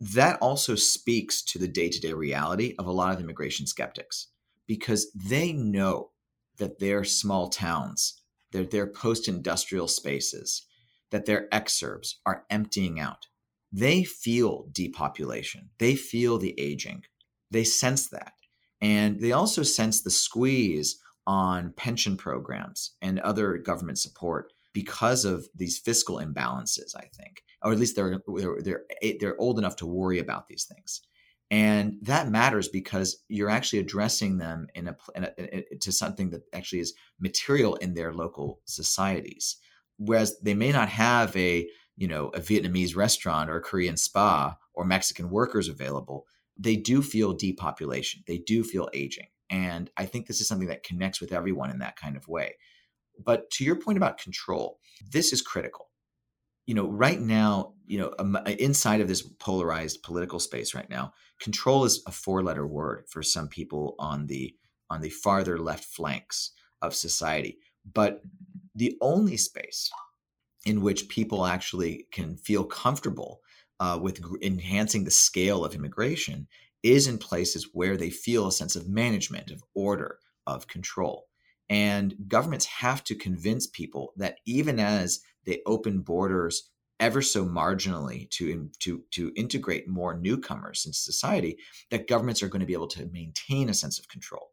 that 0.00 0.38
also 0.40 0.74
speaks 0.74 1.42
to 1.42 1.58
the 1.58 1.68
day-to-day 1.68 2.12
reality 2.12 2.74
of 2.78 2.86
a 2.86 2.92
lot 2.92 3.12
of 3.12 3.20
immigration 3.20 3.66
skeptics 3.66 4.28
because 4.66 5.10
they 5.12 5.52
know 5.52 6.10
that 6.56 6.78
their 6.78 7.04
small 7.04 7.48
towns 7.48 8.22
their, 8.52 8.64
their 8.64 8.86
post-industrial 8.86 9.88
spaces 9.88 10.64
that 11.10 11.26
their 11.26 11.48
exurbs 11.50 12.14
are 12.26 12.44
emptying 12.50 13.00
out 13.00 13.26
they 13.72 14.04
feel 14.04 14.66
depopulation, 14.72 15.70
they 15.78 15.94
feel 15.94 16.38
the 16.38 16.58
aging, 16.58 17.04
they 17.50 17.64
sense 17.64 18.08
that. 18.08 18.32
And 18.80 19.20
they 19.20 19.32
also 19.32 19.62
sense 19.62 20.02
the 20.02 20.10
squeeze 20.10 20.98
on 21.26 21.72
pension 21.76 22.16
programs 22.16 22.92
and 23.02 23.18
other 23.20 23.58
government 23.58 23.98
support 23.98 24.52
because 24.72 25.24
of 25.24 25.48
these 25.54 25.78
fiscal 25.78 26.18
imbalances, 26.18 26.94
I 26.96 27.06
think, 27.14 27.42
or 27.62 27.72
at 27.72 27.78
least 27.78 27.96
they're, 27.96 28.20
they're, 28.26 28.62
they're, 28.62 28.82
eh, 29.02 29.14
they're 29.20 29.40
old 29.40 29.58
enough 29.58 29.76
to 29.76 29.86
worry 29.86 30.18
about 30.18 30.46
these 30.46 30.64
things. 30.64 31.02
And 31.50 31.96
that 32.02 32.30
matters 32.30 32.68
because 32.68 33.24
you're 33.28 33.50
actually 33.50 33.78
addressing 33.80 34.38
them 34.38 34.68
in 34.74 34.88
a, 34.88 34.96
in 35.14 35.24
a, 35.24 35.62
to 35.80 35.90
something 35.90 36.30
that 36.30 36.42
actually 36.52 36.80
is 36.80 36.94
material 37.18 37.74
in 37.76 37.94
their 37.94 38.12
local 38.12 38.60
societies. 38.66 39.56
Whereas 39.98 40.38
they 40.40 40.54
may 40.54 40.72
not 40.72 40.88
have 40.88 41.36
a 41.36 41.68
you 41.96 42.08
know 42.08 42.28
a 42.28 42.40
Vietnamese 42.40 42.96
restaurant 42.96 43.50
or 43.50 43.56
a 43.56 43.62
Korean 43.62 43.96
spa 43.96 44.56
or 44.74 44.84
Mexican 44.84 45.30
workers 45.30 45.68
available, 45.68 46.26
they 46.56 46.76
do 46.76 47.02
feel 47.02 47.34
depopulation. 47.34 48.22
They 48.26 48.38
do 48.38 48.64
feel 48.64 48.88
aging, 48.94 49.28
and 49.50 49.90
I 49.96 50.06
think 50.06 50.26
this 50.26 50.40
is 50.40 50.48
something 50.48 50.68
that 50.68 50.84
connects 50.84 51.20
with 51.20 51.32
everyone 51.32 51.70
in 51.70 51.80
that 51.80 51.96
kind 51.96 52.16
of 52.16 52.28
way. 52.28 52.54
But 53.22 53.50
to 53.52 53.64
your 53.64 53.76
point 53.76 53.98
about 53.98 54.18
control, 54.18 54.78
this 55.10 55.32
is 55.32 55.42
critical. 55.42 55.90
You 56.66 56.74
know, 56.74 56.88
right 56.88 57.18
now, 57.20 57.72
you 57.86 57.98
know, 57.98 58.14
um, 58.18 58.38
inside 58.58 59.00
of 59.00 59.08
this 59.08 59.22
polarized 59.22 60.02
political 60.02 60.38
space 60.38 60.74
right 60.74 60.88
now, 60.88 61.12
control 61.40 61.84
is 61.84 62.02
a 62.06 62.12
four-letter 62.12 62.66
word 62.66 63.04
for 63.08 63.22
some 63.22 63.48
people 63.48 63.94
on 63.98 64.26
the 64.26 64.54
on 64.90 65.00
the 65.00 65.10
farther 65.10 65.58
left 65.58 65.84
flanks 65.84 66.52
of 66.80 66.94
society. 66.94 67.58
But 67.90 68.22
the 68.78 68.96
only 69.00 69.36
space 69.36 69.90
in 70.64 70.82
which 70.82 71.08
people 71.08 71.44
actually 71.44 72.06
can 72.12 72.36
feel 72.36 72.64
comfortable 72.64 73.40
uh, 73.80 73.98
with 74.00 74.20
enhancing 74.40 75.04
the 75.04 75.10
scale 75.10 75.64
of 75.64 75.74
immigration 75.74 76.46
is 76.82 77.08
in 77.08 77.18
places 77.18 77.70
where 77.72 77.96
they 77.96 78.10
feel 78.10 78.46
a 78.46 78.52
sense 78.52 78.76
of 78.76 78.88
management, 78.88 79.50
of 79.50 79.64
order, 79.74 80.18
of 80.46 80.68
control. 80.68 81.26
And 81.68 82.14
governments 82.28 82.66
have 82.66 83.02
to 83.04 83.14
convince 83.14 83.66
people 83.66 84.12
that 84.16 84.38
even 84.46 84.78
as 84.78 85.20
they 85.44 85.60
open 85.66 86.00
borders 86.00 86.70
ever 87.00 87.20
so 87.20 87.44
marginally 87.44 88.30
to, 88.30 88.70
to, 88.80 89.02
to 89.12 89.32
integrate 89.36 89.88
more 89.88 90.16
newcomers 90.16 90.84
into 90.86 90.96
society, 90.96 91.58
that 91.90 92.08
governments 92.08 92.42
are 92.42 92.48
going 92.48 92.60
to 92.60 92.66
be 92.66 92.72
able 92.72 92.88
to 92.88 93.10
maintain 93.12 93.68
a 93.68 93.74
sense 93.74 93.98
of 93.98 94.08
control. 94.08 94.50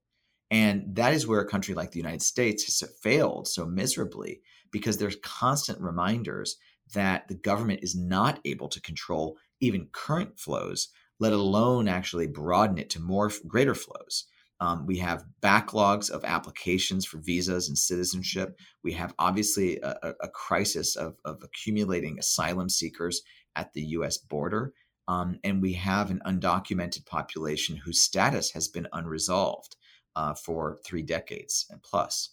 And 0.56 0.96
that 0.96 1.14
is 1.14 1.28
where 1.28 1.42
a 1.42 1.48
country 1.48 1.74
like 1.74 1.92
the 1.92 2.00
United 2.00 2.22
States 2.22 2.64
has 2.64 2.90
failed 3.04 3.46
so 3.46 3.66
miserably 3.66 4.40
because 4.72 4.98
there's 4.98 5.18
constant 5.22 5.82
reminders 5.82 6.56
that 6.94 7.28
the 7.28 7.36
government 7.36 7.82
is 7.84 7.94
not 7.94 8.40
able 8.46 8.70
to 8.70 8.80
control 8.80 9.36
even 9.60 9.90
current 9.92 10.40
flows, 10.40 10.88
let 11.20 11.34
alone 11.34 11.90
actually 11.90 12.28
broaden 12.28 12.78
it 12.78 12.90
to 12.92 13.02
more 13.02 13.30
greater 13.46 13.76
flows. 13.76 14.28
Um, 14.62 14.86
we 14.86 14.98
have 15.00 15.26
backlogs 15.42 16.10
of 16.10 16.24
applications 16.24 17.06
for 17.06 17.18
visas 17.18 17.68
and 17.68 17.78
citizenship. 17.78 18.58
We 18.82 18.94
have 18.94 19.14
obviously 19.20 19.82
a, 19.82 20.14
a 20.22 20.30
crisis 20.30 20.96
of, 20.96 21.18
of, 21.26 21.44
accumulating 21.44 22.18
asylum 22.18 22.70
seekers 22.70 23.22
at 23.58 23.74
the 23.74 23.82
US 23.98 24.18
border. 24.18 24.72
Um, 25.10 25.38
and 25.44 25.62
we 25.62 25.74
have 25.74 26.12
an 26.12 26.22
undocumented 26.26 27.06
population 27.06 27.76
whose 27.76 28.02
status 28.02 28.52
has 28.52 28.70
been 28.70 28.88
unresolved 28.94 29.76
uh, 30.16 30.34
for 30.34 30.78
three 30.86 31.02
decades 31.02 31.66
and 31.70 31.82
plus. 31.84 32.30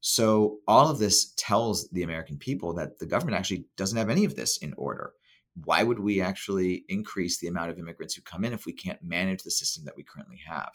So, 0.00 0.58
all 0.68 0.88
of 0.88 0.98
this 0.98 1.32
tells 1.36 1.88
the 1.90 2.04
American 2.04 2.38
people 2.38 2.72
that 2.74 2.98
the 2.98 3.06
government 3.06 3.36
actually 3.36 3.66
doesn't 3.76 3.98
have 3.98 4.10
any 4.10 4.24
of 4.24 4.36
this 4.36 4.58
in 4.58 4.72
order. 4.76 5.12
Why 5.64 5.82
would 5.82 5.98
we 5.98 6.20
actually 6.20 6.84
increase 6.88 7.38
the 7.38 7.48
amount 7.48 7.70
of 7.70 7.78
immigrants 7.78 8.14
who 8.14 8.22
come 8.22 8.44
in 8.44 8.52
if 8.52 8.64
we 8.64 8.72
can't 8.72 9.02
manage 9.02 9.42
the 9.42 9.50
system 9.50 9.84
that 9.84 9.96
we 9.96 10.04
currently 10.04 10.40
have? 10.46 10.70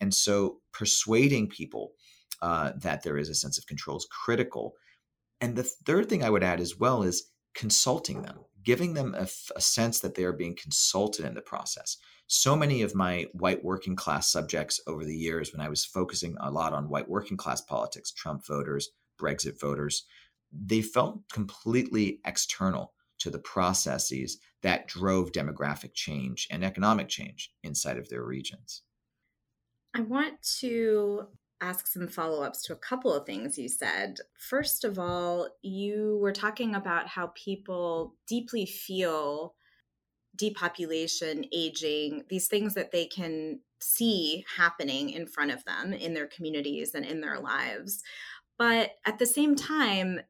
And 0.00 0.14
so 0.14 0.58
persuading 0.72 1.48
people 1.48 1.92
uh, 2.40 2.72
that 2.76 3.02
there 3.02 3.18
is 3.18 3.28
a 3.28 3.34
sense 3.34 3.58
of 3.58 3.66
control 3.66 3.98
is 3.98 4.06
critical. 4.10 4.74
And 5.40 5.54
the 5.54 5.62
third 5.62 6.08
thing 6.08 6.24
I 6.24 6.30
would 6.30 6.42
add 6.42 6.60
as 6.60 6.78
well 6.78 7.02
is 7.02 7.30
consulting 7.54 8.22
them, 8.22 8.40
giving 8.62 8.94
them 8.94 9.14
a, 9.14 9.26
a 9.56 9.60
sense 9.60 10.00
that 10.00 10.14
they 10.14 10.24
are 10.24 10.32
being 10.32 10.56
consulted 10.56 11.24
in 11.24 11.34
the 11.34 11.40
process. 11.40 11.96
So 12.26 12.56
many 12.56 12.82
of 12.82 12.94
my 12.94 13.26
white 13.32 13.64
working 13.64 13.96
class 13.96 14.30
subjects 14.30 14.80
over 14.86 15.04
the 15.04 15.16
years, 15.16 15.52
when 15.52 15.60
I 15.60 15.68
was 15.68 15.84
focusing 15.84 16.36
a 16.40 16.50
lot 16.50 16.72
on 16.72 16.88
white 16.88 17.08
working 17.08 17.36
class 17.36 17.60
politics, 17.60 18.12
Trump 18.12 18.46
voters, 18.46 18.90
Brexit 19.20 19.60
voters, 19.60 20.04
they 20.52 20.82
felt 20.82 21.20
completely 21.30 22.20
external 22.24 22.92
to 23.18 23.30
the 23.30 23.38
processes 23.38 24.38
that 24.62 24.86
drove 24.86 25.32
demographic 25.32 25.94
change 25.94 26.48
and 26.50 26.64
economic 26.64 27.08
change 27.08 27.52
inside 27.62 27.98
of 27.98 28.08
their 28.08 28.24
regions. 28.24 28.82
I 29.94 30.00
want 30.00 30.42
to 30.60 31.26
ask 31.62 31.86
some 31.86 32.08
follow 32.08 32.42
ups 32.42 32.62
to 32.64 32.72
a 32.72 32.76
couple 32.76 33.14
of 33.14 33.24
things 33.24 33.56
you 33.56 33.68
said. 33.68 34.18
First 34.38 34.84
of 34.84 34.98
all, 34.98 35.48
you 35.62 36.18
were 36.20 36.32
talking 36.32 36.74
about 36.74 37.06
how 37.06 37.28
people 37.34 38.16
deeply 38.26 38.66
feel 38.66 39.54
depopulation, 40.36 41.44
aging, 41.52 42.24
these 42.28 42.48
things 42.48 42.74
that 42.74 42.90
they 42.90 43.06
can 43.06 43.60
see 43.80 44.44
happening 44.56 45.10
in 45.10 45.26
front 45.26 45.52
of 45.52 45.64
them 45.64 45.92
in 45.92 46.14
their 46.14 46.26
communities 46.26 46.94
and 46.94 47.04
in 47.04 47.20
their 47.20 47.38
lives. 47.38 48.02
But 48.58 48.92
at 49.06 49.18
the 49.18 49.26
same 49.26 49.54
time, 49.54 50.20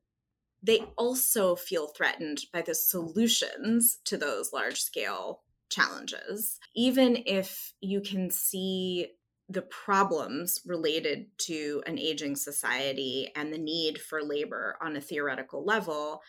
they 0.62 0.85
also 0.97 1.57
feel 1.57 1.88
threatened 1.88 2.42
by 2.53 2.62
the 2.62 2.75
solutions 2.75 3.99
to 4.05 4.16
those 4.16 4.53
large 4.53 4.81
scale 4.81 5.42
challenges. 5.71 6.59
Even 6.75 7.23
if 7.27 7.73
you 7.81 8.01
can 8.01 8.31
see 8.31 9.09
the 9.53 9.62
problems 9.62 10.61
related 10.67 11.27
to 11.37 11.83
an 11.87 11.99
aging 11.99 12.37
society 12.37 13.31
and 13.37 13.53
the 13.53 13.59
need 13.59 14.01
for 14.01 14.23
labor 14.23 14.77
on 14.81 14.97
a 14.97 15.01
theoretical 15.01 15.65
level 15.65 16.23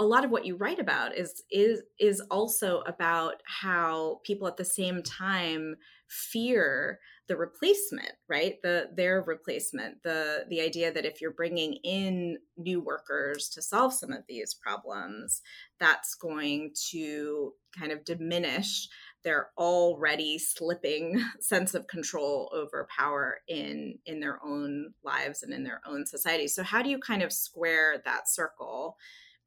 a 0.00 0.04
lot 0.04 0.24
of 0.24 0.30
what 0.30 0.46
you 0.46 0.56
write 0.56 0.78
about 0.78 1.16
is 1.16 1.42
is 1.50 1.82
is 1.98 2.20
also 2.30 2.82
about 2.86 3.42
how 3.44 4.20
people 4.24 4.46
at 4.46 4.56
the 4.56 4.64
same 4.64 5.02
time 5.02 5.74
fear 6.08 7.00
the 7.26 7.36
replacement 7.36 8.12
right? 8.28 8.54
The 8.62 8.90
their 8.94 9.22
replacement 9.22 10.02
the 10.02 10.44
the 10.48 10.60
idea 10.60 10.92
that 10.92 11.04
if 11.04 11.20
you're 11.20 11.32
bringing 11.32 11.74
in 11.84 12.38
new 12.56 12.80
workers 12.80 13.48
to 13.50 13.62
solve 13.62 13.92
some 13.92 14.12
of 14.12 14.24
these 14.28 14.54
problems 14.54 15.42
that's 15.80 16.14
going 16.14 16.72
to 16.90 17.52
kind 17.78 17.92
of 17.92 18.04
diminish 18.04 18.88
their 19.24 19.50
already 19.58 20.38
slipping 20.38 21.22
sense 21.40 21.74
of 21.74 21.86
control 21.86 22.50
over 22.54 22.86
power 22.96 23.38
in 23.48 23.98
in 24.06 24.20
their 24.20 24.38
own 24.44 24.92
lives 25.02 25.42
and 25.42 25.52
in 25.52 25.64
their 25.64 25.80
own 25.86 26.06
society 26.06 26.48
so 26.48 26.62
how 26.62 26.82
do 26.82 26.90
you 26.90 26.98
kind 26.98 27.22
of 27.22 27.32
square 27.32 28.00
that 28.04 28.28
circle 28.28 28.96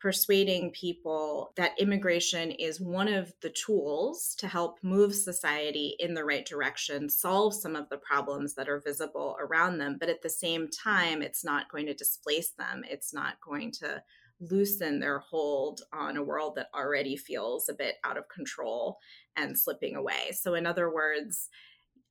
persuading 0.02 0.72
people 0.72 1.54
that 1.56 1.80
immigration 1.80 2.50
is 2.50 2.82
one 2.82 3.08
of 3.08 3.32
the 3.42 3.52
tools 3.52 4.34
to 4.36 4.48
help 4.48 4.80
move 4.82 5.14
society 5.14 5.96
in 6.00 6.16
the 6.16 6.26
right 6.26 6.46
direction, 6.46 7.08
solve 7.08 7.54
some 7.54 7.76
of 7.76 7.88
the 7.90 7.98
problems 7.98 8.56
that 8.56 8.68
are 8.68 8.82
visible 8.82 9.38
around 9.40 9.78
them. 9.78 9.98
But 10.00 10.10
at 10.10 10.24
the 10.24 10.30
same 10.30 10.68
time, 10.70 11.22
it's 11.22 11.46
not 11.46 11.70
going 11.72 11.86
to 11.86 11.94
displace 11.94 12.50
them. 12.50 12.84
It's 12.90 13.14
not 13.14 13.36
going 13.48 13.72
to 13.74 14.02
loosen 14.40 15.00
their 15.00 15.20
hold 15.20 15.82
on 15.94 16.18
a 16.18 16.24
world 16.24 16.56
that 16.56 16.70
already 16.74 17.16
feels 17.16 17.70
a 17.70 17.74
bit 17.74 17.98
out 18.04 18.18
of 18.18 18.28
control 18.28 18.98
and 19.36 19.58
slipping 19.58 19.96
away. 19.96 20.32
So, 20.34 20.54
in 20.54 20.66
other 20.66 20.94
words, 20.94 21.50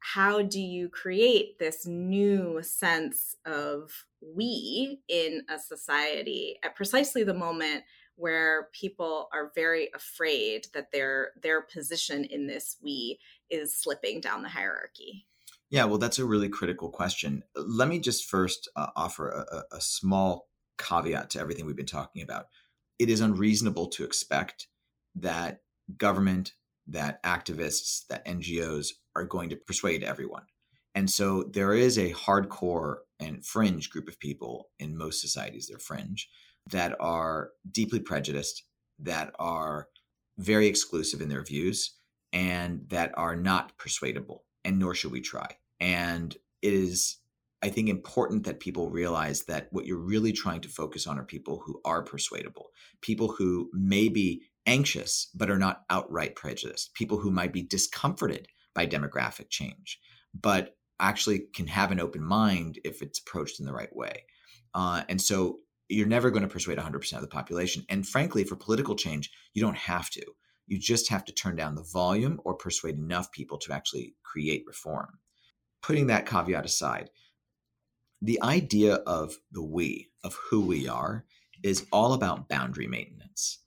how 0.00 0.42
do 0.42 0.60
you 0.60 0.88
create 0.88 1.58
this 1.58 1.86
new 1.86 2.62
sense 2.62 3.36
of 3.44 4.04
we 4.20 5.00
in 5.08 5.42
a 5.48 5.58
society 5.58 6.58
at 6.64 6.74
precisely 6.74 7.22
the 7.22 7.34
moment 7.34 7.84
where 8.16 8.68
people 8.72 9.28
are 9.32 9.52
very 9.54 9.90
afraid 9.94 10.66
that 10.74 10.90
their 10.92 11.32
their 11.42 11.62
position 11.62 12.24
in 12.24 12.46
this 12.46 12.76
we 12.82 13.18
is 13.50 13.74
slipping 13.74 14.20
down 14.20 14.42
the 14.42 14.48
hierarchy? 14.48 15.26
Yeah 15.68 15.84
well 15.84 15.98
that's 15.98 16.18
a 16.18 16.24
really 16.24 16.48
critical 16.48 16.88
question. 16.88 17.42
Let 17.54 17.88
me 17.88 17.98
just 17.98 18.24
first 18.24 18.70
uh, 18.76 18.88
offer 18.96 19.28
a, 19.30 19.76
a 19.76 19.80
small 19.80 20.48
caveat 20.78 21.30
to 21.30 21.40
everything 21.40 21.66
we've 21.66 21.76
been 21.76 21.86
talking 21.86 22.22
about. 22.22 22.46
It 22.98 23.10
is 23.10 23.20
unreasonable 23.20 23.88
to 23.88 24.04
expect 24.04 24.66
that 25.14 25.60
government 25.96 26.52
that 26.90 27.22
activists, 27.22 28.06
that 28.08 28.26
NGOs 28.26 28.88
are 29.16 29.24
going 29.24 29.50
to 29.50 29.56
persuade 29.56 30.02
everyone. 30.02 30.44
And 30.94 31.08
so 31.08 31.44
there 31.44 31.72
is 31.72 31.96
a 31.98 32.12
hardcore 32.12 32.96
and 33.20 33.44
fringe 33.44 33.90
group 33.90 34.08
of 34.08 34.18
people 34.18 34.70
in 34.78 34.98
most 34.98 35.20
societies, 35.20 35.68
they're 35.68 35.78
fringe, 35.78 36.28
that 36.70 36.96
are 37.00 37.50
deeply 37.70 38.00
prejudiced, 38.00 38.64
that 38.98 39.32
are 39.38 39.88
very 40.38 40.66
exclusive 40.66 41.20
in 41.20 41.28
their 41.28 41.44
views, 41.44 41.96
and 42.32 42.82
that 42.88 43.12
are 43.16 43.36
not 43.36 43.76
persuadable, 43.78 44.44
and 44.64 44.78
nor 44.78 44.94
should 44.94 45.12
we 45.12 45.20
try. 45.20 45.46
And 45.78 46.36
it 46.62 46.72
is, 46.72 47.18
I 47.62 47.68
think, 47.68 47.88
important 47.88 48.44
that 48.44 48.60
people 48.60 48.90
realize 48.90 49.44
that 49.44 49.68
what 49.70 49.86
you're 49.86 49.98
really 49.98 50.32
trying 50.32 50.60
to 50.62 50.68
focus 50.68 51.06
on 51.06 51.18
are 51.18 51.24
people 51.24 51.62
who 51.64 51.80
are 51.84 52.02
persuadable, 52.02 52.70
people 53.00 53.28
who 53.28 53.70
maybe 53.72 54.42
anxious 54.66 55.28
but 55.34 55.50
are 55.50 55.58
not 55.58 55.82
outright 55.90 56.34
prejudiced, 56.34 56.94
people 56.94 57.18
who 57.18 57.30
might 57.30 57.52
be 57.52 57.62
discomforted 57.62 58.48
by 58.74 58.86
demographic 58.86 59.48
change, 59.50 59.98
but 60.38 60.76
actually 61.00 61.40
can 61.54 61.66
have 61.66 61.90
an 61.90 62.00
open 62.00 62.22
mind 62.22 62.78
if 62.84 63.02
it's 63.02 63.18
approached 63.18 63.58
in 63.58 63.66
the 63.66 63.72
right 63.72 63.94
way. 63.94 64.24
Uh, 64.74 65.02
and 65.08 65.20
so 65.20 65.58
you're 65.88 66.06
never 66.06 66.30
going 66.30 66.42
to 66.42 66.48
persuade 66.48 66.78
100% 66.78 67.12
of 67.14 67.20
the 67.20 67.26
population. 67.26 67.84
And 67.88 68.06
frankly, 68.06 68.44
for 68.44 68.54
political 68.54 68.94
change, 68.94 69.30
you 69.54 69.62
don't 69.62 69.76
have 69.76 70.08
to. 70.10 70.24
You 70.66 70.78
just 70.78 71.08
have 71.08 71.24
to 71.24 71.32
turn 71.32 71.56
down 71.56 71.74
the 71.74 71.86
volume 71.92 72.40
or 72.44 72.54
persuade 72.54 72.94
enough 72.94 73.32
people 73.32 73.58
to 73.58 73.72
actually 73.72 74.14
create 74.22 74.62
reform. 74.66 75.18
Putting 75.82 76.06
that 76.06 76.26
caveat 76.26 76.64
aside, 76.64 77.10
the 78.22 78.40
idea 78.42 78.96
of 79.06 79.34
the 79.50 79.64
we, 79.64 80.10
of 80.22 80.36
who 80.50 80.60
we 80.60 80.86
are, 80.86 81.24
is 81.64 81.86
all 81.90 82.12
about 82.12 82.48
boundary 82.48 82.86
maintenance. 82.86 83.58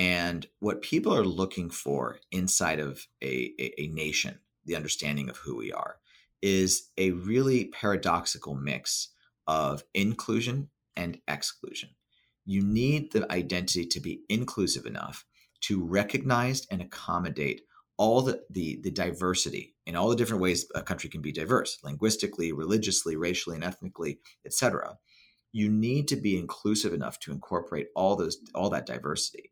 And 0.00 0.46
what 0.60 0.80
people 0.80 1.14
are 1.14 1.26
looking 1.26 1.68
for 1.68 2.20
inside 2.32 2.80
of 2.80 3.06
a, 3.22 3.52
a, 3.60 3.82
a, 3.82 3.86
nation, 3.88 4.38
the 4.64 4.74
understanding 4.74 5.28
of 5.28 5.36
who 5.36 5.58
we 5.58 5.72
are, 5.72 5.96
is 6.40 6.88
a 6.96 7.10
really 7.10 7.66
paradoxical 7.66 8.54
mix 8.54 9.10
of 9.46 9.84
inclusion 9.92 10.70
and 10.96 11.20
exclusion. 11.28 11.90
You 12.46 12.62
need 12.62 13.12
the 13.12 13.30
identity 13.30 13.84
to 13.88 14.00
be 14.00 14.22
inclusive 14.30 14.86
enough 14.86 15.26
to 15.64 15.84
recognize 15.84 16.66
and 16.70 16.80
accommodate 16.80 17.60
all 17.98 18.22
the, 18.22 18.40
the, 18.48 18.80
the 18.82 18.90
diversity 18.90 19.74
in 19.84 19.96
all 19.96 20.08
the 20.08 20.16
different 20.16 20.40
ways 20.40 20.66
a 20.74 20.80
country 20.80 21.10
can 21.10 21.20
be 21.20 21.30
diverse 21.30 21.76
linguistically 21.84 22.50
religiously 22.50 23.14
racially 23.16 23.56
and 23.56 23.64
ethnically 23.64 24.18
etc 24.46 24.96
you 25.52 25.68
need 25.68 26.08
to 26.08 26.16
be 26.16 26.38
inclusive 26.38 26.94
enough 26.94 27.18
to 27.18 27.30
incorporate 27.30 27.88
all 27.94 28.16
those 28.16 28.38
all 28.54 28.70
that 28.70 28.86
diversity 28.86 29.49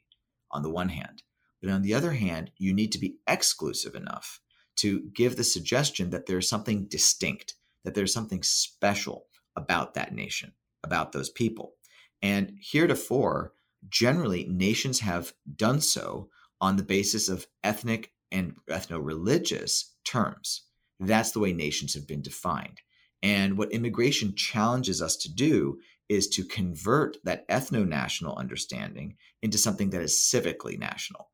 on 0.51 0.63
the 0.63 0.71
one 0.71 0.89
hand. 0.89 1.23
But 1.61 1.71
on 1.71 1.83
the 1.83 1.95
other 1.95 2.13
hand, 2.13 2.53
you 2.57 2.73
need 2.73 2.93
to 2.93 2.99
be 2.99 3.17
exclusive 3.27 3.95
enough 3.95 4.41
to 4.77 5.01
give 5.13 5.37
the 5.37 5.45
suggestion 5.45 6.11
that 6.11 6.27
there's 6.27 6.49
something 6.49 6.87
distinct, 6.87 7.55
that 7.85 7.95
there's 7.95 8.13
something 8.13 8.43
special 8.43 9.27
about 9.57 9.95
that 9.95 10.15
nation, 10.15 10.53
about 10.85 11.13
those 11.13 11.31
people. 11.31 11.75
And 12.23 12.53
heretofore, 12.61 13.53
generally, 13.89 14.45
nations 14.45 15.01
have 15.01 15.33
done 15.57 15.81
so 15.81 16.31
on 16.61 16.77
the 16.77 16.83
basis 16.85 17.29
of 17.29 17.47
ethnic 17.65 18.13
and 18.31 18.55
ethno 18.71 18.99
religious 19.03 19.95
terms. 20.05 20.63
That's 21.01 21.33
the 21.33 21.41
way 21.41 21.53
nations 21.53 21.95
have 21.95 22.07
been 22.07 22.23
defined. 22.23 22.81
And 23.23 23.59
what 23.59 23.73
immigration 23.73 24.35
challenges 24.37 25.03
us 25.03 25.17
to 25.19 25.33
do 25.33 25.79
is 26.09 26.29
to 26.29 26.45
convert 26.45 27.17
that 27.25 27.47
ethno 27.49 27.87
national 27.87 28.37
understanding 28.37 29.17
into 29.43 29.59
something 29.59 29.91
that 29.91 30.03
is 30.03 30.15
civically 30.15 30.79
national. 30.79 31.31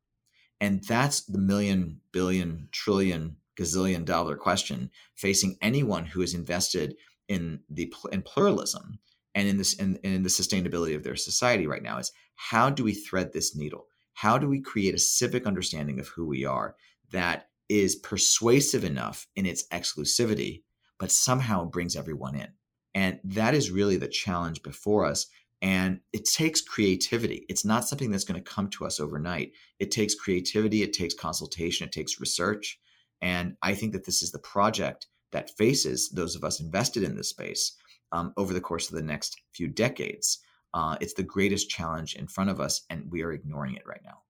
And 0.59 0.83
that's 0.83 1.25
the 1.25 1.37
million, 1.37 2.01
billion, 2.11 2.69
trillion, 2.71 3.37
gazillion 3.57 4.05
dollar 4.05 4.35
question 4.35 4.89
facing 5.15 5.57
anyone 5.61 6.05
who 6.05 6.21
is 6.21 6.33
invested 6.33 6.95
in 7.27 7.59
the 7.69 7.91
in 8.11 8.21
pluralism 8.21 8.99
and 9.33 9.47
in 9.47 9.57
this 9.57 9.73
in, 9.73 9.95
in 9.97 10.23
the 10.23 10.29
sustainability 10.29 10.95
of 10.95 11.03
their 11.03 11.15
society 11.15 11.67
right 11.67 11.83
now 11.83 11.97
is 11.97 12.11
how 12.35 12.69
do 12.69 12.83
we 12.83 12.93
thread 12.93 13.31
this 13.33 13.55
needle? 13.55 13.87
How 14.13 14.37
do 14.37 14.47
we 14.47 14.61
create 14.61 14.93
a 14.93 14.99
civic 14.99 15.45
understanding 15.45 15.99
of 15.99 16.07
who 16.07 16.25
we 16.25 16.45
are 16.45 16.75
that 17.11 17.47
is 17.67 17.95
persuasive 17.95 18.83
enough 18.83 19.27
in 19.35 19.45
its 19.45 19.67
exclusivity, 19.69 20.63
but 20.99 21.11
somehow 21.11 21.65
brings 21.65 21.95
everyone 21.95 22.35
in? 22.35 22.47
And 22.95 23.19
that 23.23 23.53
is 23.53 23.69
really 23.69 23.97
the 23.97 24.07
challenge 24.07 24.63
before 24.63 25.05
us. 25.05 25.27
And 25.61 25.99
it 26.13 26.25
takes 26.25 26.61
creativity. 26.61 27.45
It's 27.49 27.65
not 27.65 27.87
something 27.87 28.09
that's 28.09 28.23
going 28.23 28.41
to 28.41 28.49
come 28.49 28.69
to 28.71 28.85
us 28.85 28.99
overnight. 28.99 29.51
It 29.79 29.91
takes 29.91 30.15
creativity, 30.15 30.81
it 30.81 30.93
takes 30.93 31.13
consultation, 31.13 31.87
it 31.87 31.91
takes 31.91 32.19
research. 32.19 32.79
And 33.21 33.57
I 33.61 33.73
think 33.73 33.93
that 33.93 34.05
this 34.05 34.23
is 34.23 34.31
the 34.31 34.39
project 34.39 35.07
that 35.31 35.55
faces 35.57 36.09
those 36.09 36.35
of 36.35 36.43
us 36.43 36.59
invested 36.59 37.03
in 37.03 37.15
this 37.15 37.29
space 37.29 37.75
um, 38.11 38.33
over 38.37 38.53
the 38.53 38.61
course 38.61 38.89
of 38.89 38.95
the 38.95 39.03
next 39.03 39.41
few 39.53 39.67
decades. 39.67 40.39
Uh, 40.73 40.97
it's 41.01 41.13
the 41.13 41.23
greatest 41.23 41.69
challenge 41.69 42.15
in 42.15 42.27
front 42.27 42.49
of 42.49 42.59
us, 42.59 42.83
and 42.89 43.09
we 43.11 43.23
are 43.23 43.31
ignoring 43.31 43.75
it 43.75 43.87
right 43.87 44.01
now. 44.03 44.24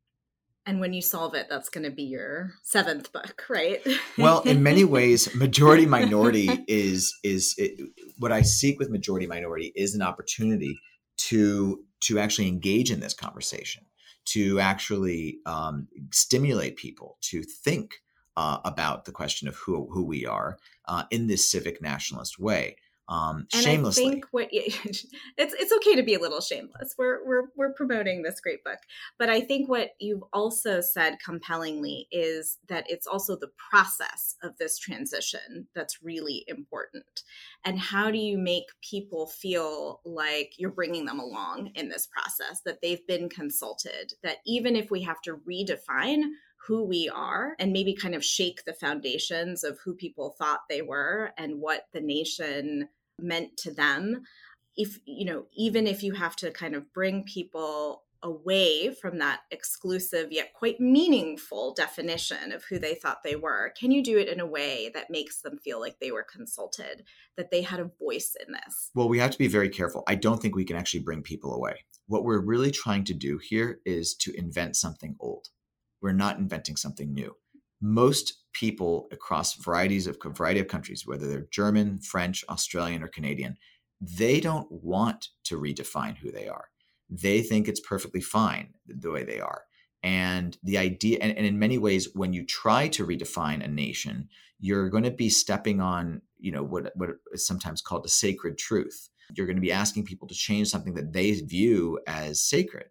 And 0.68 0.80
when 0.80 0.94
you 0.94 1.02
solve 1.02 1.36
it, 1.36 1.48
that's 1.48 1.70
going 1.70 1.84
to 1.84 1.92
be 1.92 2.04
your 2.04 2.54
seventh 2.64 3.12
book, 3.12 3.44
right? 3.50 3.86
well, 4.18 4.42
in 4.42 4.64
many 4.64 4.84
ways, 4.98 5.34
majority 5.36 5.86
minority 5.86 6.50
is 6.68 7.14
is 7.24 7.54
it, 7.58 7.80
what 8.18 8.32
I 8.32 8.42
seek 8.42 8.80
with 8.80 8.90
majority 8.90 9.28
minority 9.28 9.72
is 9.76 9.94
an 9.94 10.02
opportunity 10.02 10.80
to 11.18 11.84
to 12.02 12.20
actually 12.20 12.48
engage 12.48 12.92
in 12.92 13.00
this 13.00 13.14
conversation, 13.14 13.86
to 14.26 14.60
actually 14.60 15.38
um, 15.46 15.88
stimulate 16.12 16.78
people 16.78 17.18
to 17.22 17.44
think 17.44 17.96
uh, 18.36 18.58
about 18.66 19.06
the 19.06 19.12
question 19.12 19.48
of 19.48 19.56
who 19.56 19.88
who 19.92 20.04
we 20.04 20.26
are 20.26 20.58
uh, 20.88 21.04
in 21.12 21.28
this 21.28 21.50
civic 21.50 21.80
nationalist 21.82 22.40
way 22.40 22.76
um, 23.08 23.48
and 23.54 23.64
shamelessly. 23.64 24.06
I 24.06 24.10
think 24.10 24.26
what 24.32 24.48
it's 24.52 25.06
it's 25.38 25.74
okay 25.74 25.96
to 25.96 26.04
be 26.04 26.16
a 26.16 26.20
little 26.20 26.42
shameless. 26.42 26.96
We're 26.98 27.26
we're 27.26 27.44
we're 27.56 27.74
promoting 27.74 28.24
this 28.24 28.40
great 28.40 28.64
book, 28.64 28.80
but 29.20 29.30
I 29.30 29.42
think 29.42 29.70
what 29.70 29.92
you've 30.00 30.24
also 30.34 30.82
said 30.82 31.18
compellingly 31.24 32.08
is 32.12 32.58
that 32.68 32.86
it's 32.90 33.08
also 33.08 33.36
the 33.36 33.52
process 33.70 34.36
of 34.44 34.58
this 34.58 34.78
transition 34.80 35.68
that's 35.76 36.04
really 36.04 36.46
important. 36.48 37.24
And 37.64 37.80
how 37.80 38.12
do 38.12 38.18
you 38.18 38.38
make 38.38 38.66
people 38.82 39.28
feel 39.28 40.02
like 40.06 40.54
you're 40.58 40.72
bringing 40.72 41.06
them 41.06 41.20
along 41.20 41.72
in 41.76 41.90
this 41.90 42.08
process, 42.08 42.62
that 42.66 42.82
they've 42.82 43.06
been 43.08 43.30
consulted, 43.30 44.14
that 44.24 44.38
even 44.46 44.76
if 44.76 44.90
we 44.90 45.02
have 45.02 45.22
to 45.22 45.38
redefine 45.48 46.24
who 46.68 46.84
we 46.84 47.10
are 47.10 47.56
and 47.60 47.72
maybe 47.72 47.94
kind 47.94 48.16
of 48.16 48.24
shake 48.24 48.66
the 48.66 48.74
foundations 48.74 49.64
of 49.64 49.80
who 49.84 49.94
people 49.94 50.36
thought 50.38 50.62
they 50.70 50.82
were 50.82 51.32
and 51.38 51.62
what 51.62 51.88
the 51.94 52.02
nation 52.02 52.90
meant 53.20 53.56
to 53.58 53.74
them. 53.74 54.24
If 54.76 55.00
you 55.06 55.26
know 55.26 55.46
even 55.54 55.88
if 55.88 56.04
you 56.04 56.14
have 56.14 56.36
to 56.38 56.52
kind 56.52 56.76
of 56.76 56.94
bring 56.94 57.24
people 57.24 58.04
away 58.24 58.92
from 58.94 59.20
that 59.20 59.42
exclusive 59.52 60.32
yet 60.32 60.52
quite 60.54 60.80
meaningful 60.80 61.76
definition 61.76 62.52
of 62.52 62.64
who 62.64 62.80
they 62.80 62.96
thought 62.96 63.20
they 63.24 63.36
were 63.36 63.72
can 63.80 63.92
you 63.92 64.02
do 64.02 64.18
it 64.18 64.28
in 64.28 64.40
a 64.40 64.46
way 64.46 64.90
that 64.96 65.12
makes 65.12 65.42
them 65.42 65.60
feel 65.60 65.80
like 65.80 66.00
they 66.00 66.12
were 66.12 66.26
consulted 66.30 67.04
that 67.38 67.52
they 67.52 67.62
had 67.62 67.80
a 67.80 67.92
voice 68.00 68.36
in 68.46 68.52
this? 68.52 68.90
Well 68.96 69.08
we 69.08 69.20
have 69.20 69.32
to 69.32 69.38
be 69.38 69.48
very 69.48 69.70
careful. 69.70 70.04
I 70.08 70.16
don't 70.16 70.42
think 70.42 70.56
we 70.56 70.66
can 70.66 70.76
actually 70.76 71.02
bring 71.02 71.22
people 71.22 71.54
away. 71.54 71.86
What 72.08 72.24
we're 72.24 72.40
really 72.40 72.72
trying 72.72 73.04
to 73.06 73.14
do 73.14 73.38
here 73.38 73.80
is 73.86 74.16
to 74.16 74.34
invent 74.36 74.76
something 74.76 75.16
old 75.20 75.50
we're 76.06 76.12
not 76.12 76.38
inventing 76.38 76.76
something 76.76 77.12
new. 77.16 77.36
Most 77.82 78.44
people 78.54 79.08
across 79.12 79.56
varieties 79.56 80.06
of 80.06 80.20
variety 80.24 80.60
of 80.60 80.68
countries, 80.68 81.08
whether 81.08 81.28
they're 81.28 81.48
German, 81.50 81.98
French, 82.00 82.46
Australian, 82.48 83.02
or 83.02 83.08
Canadian, 83.08 83.58
they 84.00 84.40
don't 84.40 84.72
want 84.72 85.30
to 85.46 85.60
redefine 85.60 86.16
who 86.16 86.32
they 86.32 86.48
are. 86.48 86.66
They 87.10 87.42
think 87.42 87.68
it's 87.68 87.80
perfectly 87.80 88.22
fine 88.22 88.76
the 88.86 89.10
way 89.10 89.24
they 89.24 89.40
are. 89.40 89.64
And 90.04 90.56
the 90.62 90.78
idea, 90.78 91.18
and, 91.22 91.36
and 91.36 91.48
in 91.48 91.58
many 91.58 91.80
ways, 91.80 92.10
when 92.14 92.34
you 92.34 92.46
try 92.46 92.88
to 92.90 93.08
redefine 93.08 93.66
a 93.66 93.68
nation, 93.68 94.30
you're 94.60 94.92
going 94.92 95.06
to 95.06 95.12
be 95.12 95.30
stepping 95.30 95.82
on, 95.82 96.22
you 96.38 96.52
know, 96.52 96.62
what 96.64 96.92
what 96.96 97.10
is 97.34 97.48
sometimes 97.48 97.82
called 97.82 98.06
a 98.06 98.10
sacred 98.10 98.60
truth. 98.60 99.10
You're 99.36 99.48
going 99.48 99.58
to 99.58 99.70
be 99.70 99.72
asking 99.72 100.06
people 100.06 100.28
to 100.28 100.36
change 100.36 100.68
something 100.68 100.94
that 100.94 101.14
they 101.14 101.32
view 101.32 102.00
as 102.06 102.44
sacred. 102.44 102.90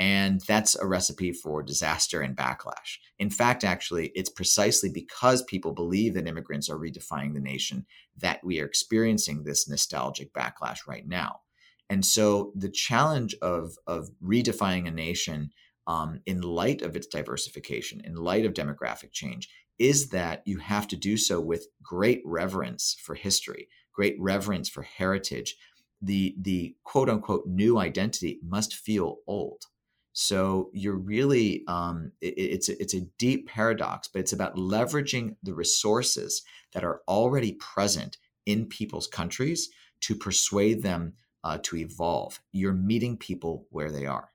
And 0.00 0.40
that's 0.48 0.76
a 0.76 0.86
recipe 0.86 1.30
for 1.30 1.62
disaster 1.62 2.22
and 2.22 2.34
backlash. 2.34 2.96
In 3.18 3.28
fact, 3.28 3.64
actually, 3.64 4.12
it's 4.14 4.30
precisely 4.30 4.88
because 4.88 5.42
people 5.42 5.72
believe 5.72 6.14
that 6.14 6.26
immigrants 6.26 6.70
are 6.70 6.78
redefining 6.78 7.34
the 7.34 7.40
nation 7.40 7.84
that 8.16 8.42
we 8.42 8.62
are 8.62 8.64
experiencing 8.64 9.44
this 9.44 9.68
nostalgic 9.68 10.32
backlash 10.32 10.86
right 10.88 11.06
now. 11.06 11.40
And 11.90 12.02
so 12.02 12.50
the 12.56 12.70
challenge 12.70 13.36
of, 13.42 13.76
of 13.86 14.08
redefining 14.24 14.88
a 14.88 14.90
nation 14.90 15.50
um, 15.86 16.20
in 16.24 16.40
light 16.40 16.80
of 16.80 16.96
its 16.96 17.06
diversification, 17.06 18.00
in 18.02 18.14
light 18.14 18.46
of 18.46 18.54
demographic 18.54 19.12
change, 19.12 19.50
is 19.78 20.08
that 20.08 20.40
you 20.46 20.56
have 20.58 20.88
to 20.88 20.96
do 20.96 21.18
so 21.18 21.42
with 21.42 21.66
great 21.82 22.22
reverence 22.24 22.96
for 23.02 23.14
history, 23.14 23.68
great 23.92 24.16
reverence 24.18 24.70
for 24.70 24.80
heritage. 24.80 25.56
The, 26.00 26.34
the 26.40 26.74
quote 26.84 27.10
unquote 27.10 27.46
new 27.46 27.76
identity 27.76 28.38
must 28.42 28.74
feel 28.74 29.18
old. 29.26 29.66
So 30.12 30.70
you're 30.72 30.96
really 30.96 31.64
um, 31.68 32.12
it, 32.20 32.34
it's 32.36 32.68
a, 32.68 32.80
it's 32.80 32.94
a 32.94 33.06
deep 33.18 33.48
paradox, 33.48 34.08
but 34.08 34.20
it's 34.20 34.32
about 34.32 34.56
leveraging 34.56 35.36
the 35.42 35.54
resources 35.54 36.42
that 36.72 36.84
are 36.84 37.00
already 37.08 37.52
present 37.52 38.18
in 38.46 38.66
people's 38.66 39.06
countries 39.06 39.70
to 40.02 40.14
persuade 40.14 40.82
them 40.82 41.14
uh, 41.44 41.58
to 41.62 41.76
evolve. 41.76 42.40
You're 42.52 42.72
meeting 42.72 43.16
people 43.16 43.66
where 43.70 43.90
they 43.90 44.06
are. 44.06 44.30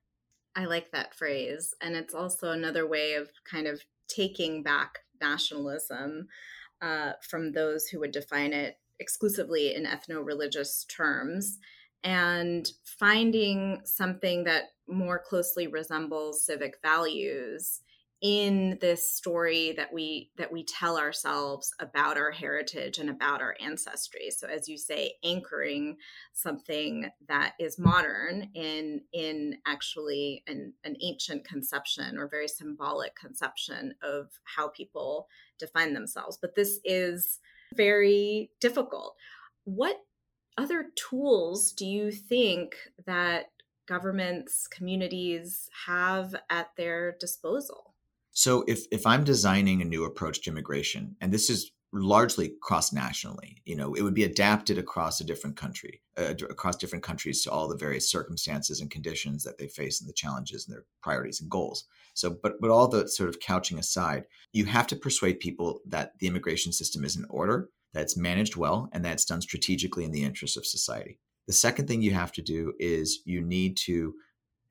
I 0.55 0.65
like 0.65 0.91
that 0.91 1.13
phrase, 1.13 1.73
and 1.81 1.95
it's 1.95 2.13
also 2.13 2.51
another 2.51 2.87
way 2.87 3.15
of 3.15 3.29
kind 3.49 3.67
of 3.67 3.81
taking 4.07 4.63
back 4.63 4.99
nationalism 5.19 6.27
uh, 6.81 7.13
from 7.21 7.51
those 7.51 7.87
who 7.87 7.99
would 7.99 8.11
define 8.11 8.53
it 8.53 8.77
exclusively 8.99 9.75
in 9.75 9.85
ethno 9.85 10.25
religious 10.25 10.85
terms 10.85 11.57
and 12.03 12.69
finding 12.83 13.81
something 13.83 14.43
that 14.45 14.63
more 14.87 15.19
closely 15.19 15.67
resembles 15.67 16.45
civic 16.45 16.77
values 16.81 17.81
in 18.21 18.77
this 18.79 19.11
story 19.11 19.73
that 19.73 19.91
we 19.93 20.31
that 20.37 20.51
we 20.51 20.63
tell 20.63 20.97
ourselves 20.97 21.73
about 21.79 22.17
our 22.17 22.31
heritage 22.31 22.97
and 22.97 23.09
about 23.09 23.41
our 23.41 23.55
ancestry. 23.59 24.31
So 24.31 24.47
as 24.47 24.69
you 24.69 24.77
say 24.77 25.13
anchoring 25.23 25.97
something 26.33 27.09
that 27.27 27.53
is 27.59 27.77
modern 27.77 28.49
in 28.55 29.01
in 29.11 29.57
actually 29.67 30.43
an, 30.47 30.73
an 30.83 30.95
ancient 31.03 31.45
conception 31.45 32.17
or 32.17 32.27
very 32.27 32.47
symbolic 32.47 33.15
conception 33.15 33.93
of 34.01 34.31
how 34.43 34.69
people 34.69 35.27
define 35.59 35.93
themselves. 35.93 36.37
But 36.41 36.55
this 36.55 36.79
is 36.85 37.39
very 37.75 38.49
difficult. 38.61 39.15
What 39.65 39.97
other 40.57 40.85
tools 40.95 41.73
do 41.73 41.85
you 41.85 42.11
think 42.11 42.75
that 43.05 43.51
governments, 43.87 44.67
communities 44.67 45.69
have 45.85 46.35
at 46.49 46.75
their 46.77 47.15
disposal? 47.19 47.93
So 48.31 48.63
if 48.67 48.85
if 48.91 49.05
I'm 49.05 49.23
designing 49.23 49.81
a 49.81 49.85
new 49.85 50.03
approach 50.03 50.41
to 50.41 50.49
immigration, 50.49 51.15
and 51.21 51.31
this 51.31 51.49
is 51.49 51.71
largely 51.93 52.53
cross 52.61 52.91
nationally, 52.91 53.61
you 53.65 53.75
know, 53.75 53.93
it 53.93 54.01
would 54.01 54.13
be 54.13 54.25
adapted 54.25 54.77
across 54.77 55.21
a 55.21 55.23
different 55.23 55.55
country, 55.55 56.01
uh, 56.17 56.33
across 56.49 56.75
different 56.75 57.03
countries 57.03 57.41
to 57.41 57.51
all 57.51 57.69
the 57.69 57.77
various 57.77 58.11
circumstances 58.11 58.81
and 58.81 58.91
conditions 58.91 59.43
that 59.43 59.57
they 59.57 59.67
face 59.67 60.01
and 60.01 60.09
the 60.09 60.13
challenges 60.13 60.67
and 60.67 60.75
their 60.75 60.83
priorities 61.01 61.39
and 61.39 61.49
goals. 61.49 61.85
So, 62.13 62.37
but 62.43 62.59
but 62.59 62.69
all 62.69 62.87
the 62.87 63.07
sort 63.07 63.29
of 63.29 63.39
couching 63.39 63.79
aside, 63.79 64.25
you 64.51 64.65
have 64.65 64.87
to 64.87 64.95
persuade 64.95 65.39
people 65.39 65.79
that 65.85 66.19
the 66.19 66.27
immigration 66.27 66.73
system 66.73 67.05
is 67.05 67.15
in 67.15 67.25
order 67.29 67.69
that's 67.93 68.17
managed 68.17 68.57
well 68.57 68.89
and 68.91 69.05
that's 69.05 69.25
done 69.25 69.41
strategically 69.41 70.03
in 70.03 70.11
the 70.11 70.23
interest 70.23 70.57
of 70.57 70.65
society. 70.65 71.17
The 71.47 71.53
second 71.53 71.87
thing 71.87 72.01
you 72.01 72.11
have 72.11 72.31
to 72.33 72.41
do 72.41 72.73
is 72.79 73.19
you 73.25 73.41
need 73.41 73.77
to 73.85 74.15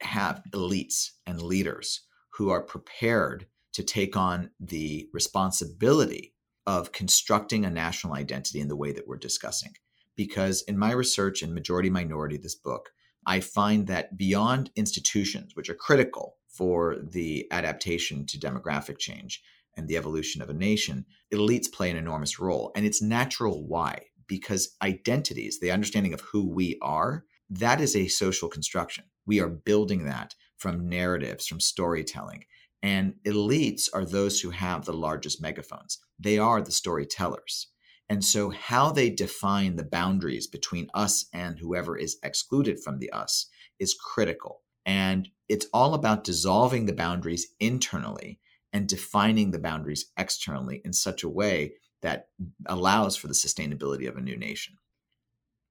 have 0.01 0.43
elites 0.53 1.11
and 1.27 1.41
leaders 1.41 2.03
who 2.35 2.51
are 2.51 2.63
prepared 2.63 3.47
to 3.75 3.83
take 3.83 4.17
on 4.17 4.51
the 4.61 5.09
responsibility 5.13 6.35
of 6.67 6.93
constructing 6.93 7.65
a 7.65 7.71
national 7.71 8.15
identity 8.15 8.61
in 8.61 8.69
the 8.69 8.77
way 8.77 8.93
that 8.93 9.07
we're 9.07 9.17
discussing. 9.17 9.73
Because 10.17 10.63
in 10.63 10.79
my 10.79 10.93
research 10.93 11.43
in 11.43 11.55
Majority 11.55 11.91
Minority, 11.91 12.37
this 12.37 12.55
book, 12.55 12.91
I 13.27 13.41
find 13.41 13.87
that 13.87 14.17
beyond 14.17 14.71
institutions, 14.77 15.53
which 15.55 15.69
are 15.69 15.75
critical 15.75 16.37
for 16.49 16.97
the 17.03 17.47
adaptation 17.51 18.27
to 18.27 18.39
demographic 18.39 18.99
change, 18.99 19.43
and 19.77 19.89
the 19.89 19.97
evolution 19.97 20.41
of 20.41 20.51
a 20.51 20.55
nation, 20.55 21.05
elites 21.33 21.71
play 21.71 21.91
an 21.91 21.97
enormous 21.97 22.39
role. 22.39 22.71
And 22.77 22.87
it's 22.87 23.03
natural 23.03 23.67
why? 23.67 24.07
Because 24.27 24.77
identities, 24.83 25.61
the 25.61 25.71
understanding 25.71 26.15
of 26.15 26.21
who 26.21 26.49
we 26.49 26.79
are, 26.83 27.25
that 27.51 27.81
is 27.81 27.95
a 27.95 28.09
social 28.09 28.49
construction. 28.49 29.05
We 29.27 29.41
are 29.41 29.49
building 29.49 30.05
that 30.05 30.35
from 30.57 30.89
narratives, 30.89 31.47
from 31.47 31.61
storytelling. 31.61 32.45
And 32.83 33.15
elites 33.27 33.89
are 33.93 34.05
those 34.05 34.41
who 34.41 34.51
have 34.51 34.85
the 34.85 34.93
largest 34.93 35.41
megaphones. 35.41 35.99
They 36.19 36.39
are 36.39 36.61
the 36.61 36.73
storytellers. 36.73 37.69
And 38.09 38.23
so, 38.23 38.51
how 38.51 38.93
they 38.93 39.09
define 39.09 39.77
the 39.77 39.85
boundaries 39.85 40.47
between 40.47 40.91
us 40.93 41.27
and 41.33 41.59
whoever 41.59 41.97
is 41.97 42.19
excluded 42.23 42.79
from 42.83 42.99
the 42.99 43.11
us 43.11 43.49
is 43.79 43.95
critical. 43.95 44.61
And 44.85 45.29
it's 45.49 45.67
all 45.73 45.95
about 45.95 46.25
dissolving 46.25 46.85
the 46.85 46.93
boundaries 46.93 47.47
internally 47.59 48.41
and 48.73 48.87
defining 48.87 49.51
the 49.51 49.59
boundaries 49.59 50.07
externally 50.19 50.83
in 50.85 50.93
such 50.93 51.23
a 51.23 51.29
way 51.29 51.75
that 52.05 52.29
allows 52.67 53.17
for 53.17 53.29
the 53.29 53.35
sustainability 53.35 54.07
of 54.07 54.17
a 54.17 54.21
new 54.21 54.37
nation. 54.37 54.77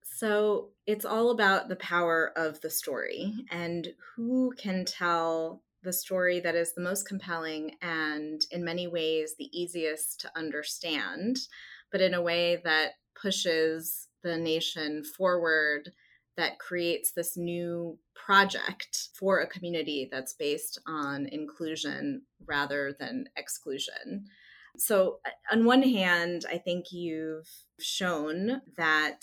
So 0.02 0.70
it's 0.88 1.06
all 1.06 1.30
about 1.30 1.70
the 1.70 1.76
power 1.76 2.34
of 2.36 2.60
the 2.62 2.72
story 2.72 3.34
and 3.52 3.88
who 4.16 4.52
can 4.58 4.84
tell 4.84 5.62
the 5.84 5.94
story 5.94 6.40
that 6.40 6.56
is 6.56 6.74
the 6.74 6.82
most 6.82 7.08
compelling 7.08 7.76
and, 7.82 8.42
in 8.52 8.64
many 8.64 8.88
ways, 8.88 9.36
the 9.38 9.50
easiest 9.58 10.22
to 10.22 10.32
understand, 10.36 11.38
but 11.92 12.02
in 12.02 12.16
a 12.16 12.22
way 12.22 12.62
that 12.64 12.94
pushes 13.22 14.08
the 14.24 14.38
nation 14.38 15.04
forward 15.04 15.92
that 16.36 16.58
creates 16.58 17.12
this 17.12 17.38
new 17.38 18.00
project 18.16 19.10
for 19.14 19.42
a 19.42 19.48
community 19.48 20.10
that's 20.12 20.34
based 20.34 20.80
on 20.88 21.28
inclusion 21.28 22.24
rather 22.46 22.96
than 23.00 23.26
exclusion. 23.36 24.26
So, 24.78 25.20
on 25.52 25.66
one 25.66 25.84
hand, 25.84 26.46
I 26.50 26.58
think 26.58 26.92
you've 26.92 27.48
shown 27.80 28.62
that 28.78 29.22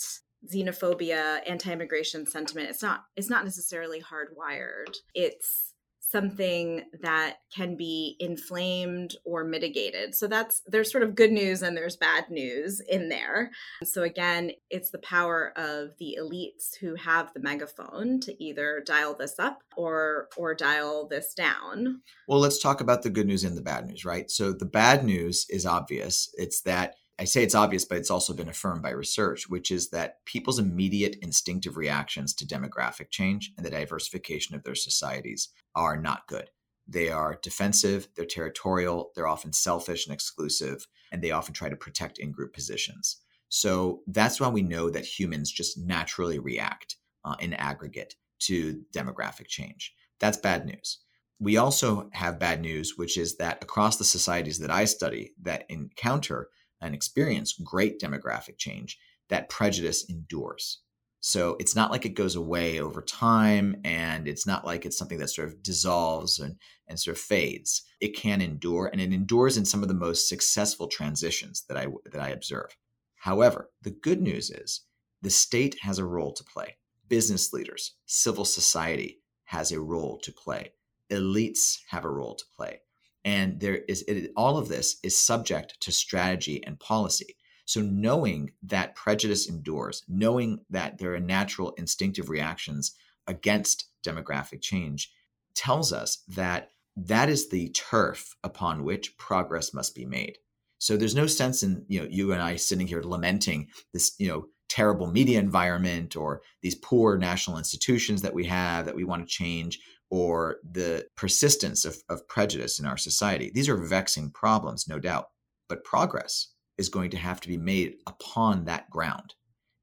xenophobia, 0.51 1.39
anti-immigration 1.47 2.25
sentiment, 2.25 2.69
it's 2.69 2.81
not 2.81 3.03
it's 3.15 3.29
not 3.29 3.43
necessarily 3.43 4.01
hardwired. 4.01 4.95
It's 5.13 5.73
something 6.11 6.83
that 7.01 7.37
can 7.55 7.75
be 7.75 8.15
inflamed 8.19 9.15
or 9.25 9.43
mitigated. 9.43 10.13
So 10.15 10.27
that's 10.27 10.61
there's 10.67 10.91
sort 10.91 11.03
of 11.03 11.15
good 11.15 11.31
news 11.31 11.61
and 11.61 11.75
there's 11.75 11.95
bad 11.95 12.29
news 12.29 12.81
in 12.81 13.09
there. 13.09 13.51
So 13.83 14.03
again, 14.03 14.51
it's 14.69 14.89
the 14.89 14.99
power 14.99 15.53
of 15.55 15.91
the 15.99 16.17
elites 16.21 16.75
who 16.79 16.95
have 16.95 17.33
the 17.33 17.39
megaphone 17.39 18.19
to 18.21 18.43
either 18.43 18.83
dial 18.85 19.15
this 19.15 19.39
up 19.39 19.63
or 19.75 20.27
or 20.37 20.53
dial 20.53 21.07
this 21.07 21.33
down. 21.33 22.01
Well, 22.27 22.39
let's 22.39 22.59
talk 22.59 22.81
about 22.81 23.03
the 23.03 23.09
good 23.09 23.27
news 23.27 23.43
and 23.43 23.57
the 23.57 23.61
bad 23.61 23.87
news, 23.87 24.05
right? 24.05 24.29
So 24.29 24.51
the 24.51 24.65
bad 24.65 25.03
news 25.03 25.45
is 25.49 25.65
obvious. 25.65 26.33
It's 26.37 26.61
that 26.61 26.95
I 27.21 27.25
say 27.25 27.43
it's 27.43 27.53
obvious, 27.53 27.85
but 27.85 27.99
it's 27.99 28.09
also 28.09 28.33
been 28.33 28.49
affirmed 28.49 28.81
by 28.81 28.89
research, 28.89 29.47
which 29.47 29.69
is 29.69 29.91
that 29.91 30.25
people's 30.25 30.57
immediate 30.57 31.17
instinctive 31.21 31.77
reactions 31.77 32.33
to 32.33 32.47
demographic 32.47 33.11
change 33.11 33.51
and 33.55 33.63
the 33.63 33.69
diversification 33.69 34.55
of 34.55 34.63
their 34.63 34.73
societies 34.73 35.49
are 35.75 36.01
not 36.01 36.25
good. 36.27 36.49
They 36.87 37.11
are 37.11 37.37
defensive, 37.43 38.07
they're 38.15 38.25
territorial, 38.25 39.11
they're 39.13 39.27
often 39.27 39.53
selfish 39.53 40.07
and 40.07 40.15
exclusive, 40.15 40.87
and 41.11 41.21
they 41.21 41.29
often 41.29 41.53
try 41.53 41.69
to 41.69 41.75
protect 41.75 42.17
in 42.17 42.31
group 42.31 42.55
positions. 42.55 43.17
So 43.49 44.01
that's 44.07 44.41
why 44.41 44.47
we 44.47 44.63
know 44.63 44.89
that 44.89 45.05
humans 45.05 45.51
just 45.51 45.77
naturally 45.77 46.39
react 46.39 46.95
uh, 47.23 47.35
in 47.39 47.53
aggregate 47.53 48.15
to 48.47 48.81
demographic 48.95 49.45
change. 49.45 49.93
That's 50.19 50.37
bad 50.37 50.65
news. 50.65 50.97
We 51.39 51.57
also 51.57 52.09
have 52.13 52.39
bad 52.39 52.61
news, 52.61 52.97
which 52.97 53.15
is 53.15 53.37
that 53.37 53.63
across 53.63 53.97
the 53.97 54.05
societies 54.05 54.57
that 54.57 54.71
I 54.71 54.85
study 54.85 55.33
that 55.43 55.65
encounter 55.69 56.49
and 56.81 56.95
experience 56.95 57.53
great 57.53 57.99
demographic 57.99 58.57
change, 58.57 58.97
that 59.29 59.49
prejudice 59.49 60.09
endures. 60.09 60.81
So 61.23 61.55
it's 61.59 61.75
not 61.75 61.91
like 61.91 62.05
it 62.05 62.15
goes 62.15 62.35
away 62.35 62.79
over 62.79 63.01
time, 63.01 63.79
and 63.83 64.27
it's 64.27 64.47
not 64.47 64.65
like 64.65 64.85
it's 64.85 64.97
something 64.97 65.19
that 65.19 65.29
sort 65.29 65.49
of 65.49 65.61
dissolves 65.61 66.39
and, 66.39 66.55
and 66.87 66.99
sort 66.99 67.15
of 67.15 67.21
fades. 67.21 67.83
It 67.99 68.15
can 68.15 68.41
endure, 68.41 68.89
and 68.91 68.99
it 68.99 69.13
endures 69.13 69.55
in 69.55 69.65
some 69.65 69.83
of 69.83 69.87
the 69.87 69.93
most 69.93 70.27
successful 70.27 70.87
transitions 70.87 71.63
that 71.69 71.77
I 71.77 71.87
that 72.11 72.21
I 72.21 72.29
observe. 72.29 72.75
However, 73.17 73.69
the 73.83 73.91
good 73.91 74.19
news 74.19 74.49
is 74.49 74.81
the 75.21 75.29
state 75.29 75.77
has 75.81 75.99
a 75.99 76.05
role 76.05 76.33
to 76.33 76.43
play. 76.43 76.77
Business 77.07 77.53
leaders, 77.53 77.97
civil 78.07 78.45
society 78.45 79.21
has 79.43 79.71
a 79.71 79.79
role 79.79 80.17
to 80.23 80.31
play. 80.31 80.73
Elites 81.11 81.77
have 81.89 82.03
a 82.03 82.09
role 82.09 82.33
to 82.33 82.45
play. 82.57 82.79
And 83.23 83.59
there 83.59 83.75
is 83.87 84.03
it, 84.03 84.31
all 84.35 84.57
of 84.57 84.67
this 84.67 84.97
is 85.03 85.15
subject 85.17 85.79
to 85.81 85.91
strategy 85.91 86.63
and 86.65 86.79
policy. 86.79 87.35
So 87.65 87.81
knowing 87.81 88.51
that 88.63 88.95
prejudice 88.95 89.47
endures, 89.47 90.03
knowing 90.07 90.59
that 90.69 90.97
there 90.97 91.13
are 91.13 91.19
natural 91.19 91.71
instinctive 91.77 92.29
reactions 92.29 92.93
against 93.27 93.89
demographic 94.05 94.61
change 94.61 95.11
tells 95.53 95.93
us 95.93 96.23
that 96.27 96.69
that 96.97 97.29
is 97.29 97.49
the 97.49 97.69
turf 97.69 98.35
upon 98.43 98.83
which 98.83 99.17
progress 99.17 99.73
must 99.73 99.95
be 99.95 100.05
made. 100.05 100.37
So 100.79 100.97
there's 100.97 101.15
no 101.15 101.27
sense 101.27 101.63
in, 101.63 101.85
you 101.87 102.01
know, 102.01 102.07
you 102.09 102.33
and 102.33 102.41
I 102.41 102.55
sitting 102.55 102.87
here 102.87 103.03
lamenting 103.03 103.69
this, 103.93 104.15
you 104.17 104.27
know, 104.27 104.47
terrible 104.67 105.07
media 105.07 105.39
environment 105.39 106.15
or 106.15 106.41
these 106.61 106.75
poor 106.75 107.17
national 107.17 107.57
institutions 107.57 108.21
that 108.21 108.33
we 108.33 108.45
have 108.45 108.85
that 108.85 108.95
we 108.95 109.03
want 109.03 109.21
to 109.21 109.31
change 109.33 109.79
or 110.11 110.57
the 110.69 111.07
persistence 111.15 111.85
of, 111.85 111.97
of 112.09 112.27
prejudice 112.27 112.79
in 112.79 112.85
our 112.85 112.97
society. 112.97 113.49
These 113.53 113.69
are 113.69 113.77
vexing 113.77 114.31
problems, 114.31 114.87
no 114.87 114.99
doubt, 114.99 115.29
but 115.69 115.85
progress 115.85 116.49
is 116.77 116.89
going 116.89 117.09
to 117.11 117.17
have 117.17 117.39
to 117.41 117.47
be 117.47 117.57
made 117.57 117.95
upon 118.05 118.65
that 118.65 118.89
ground. 118.89 119.33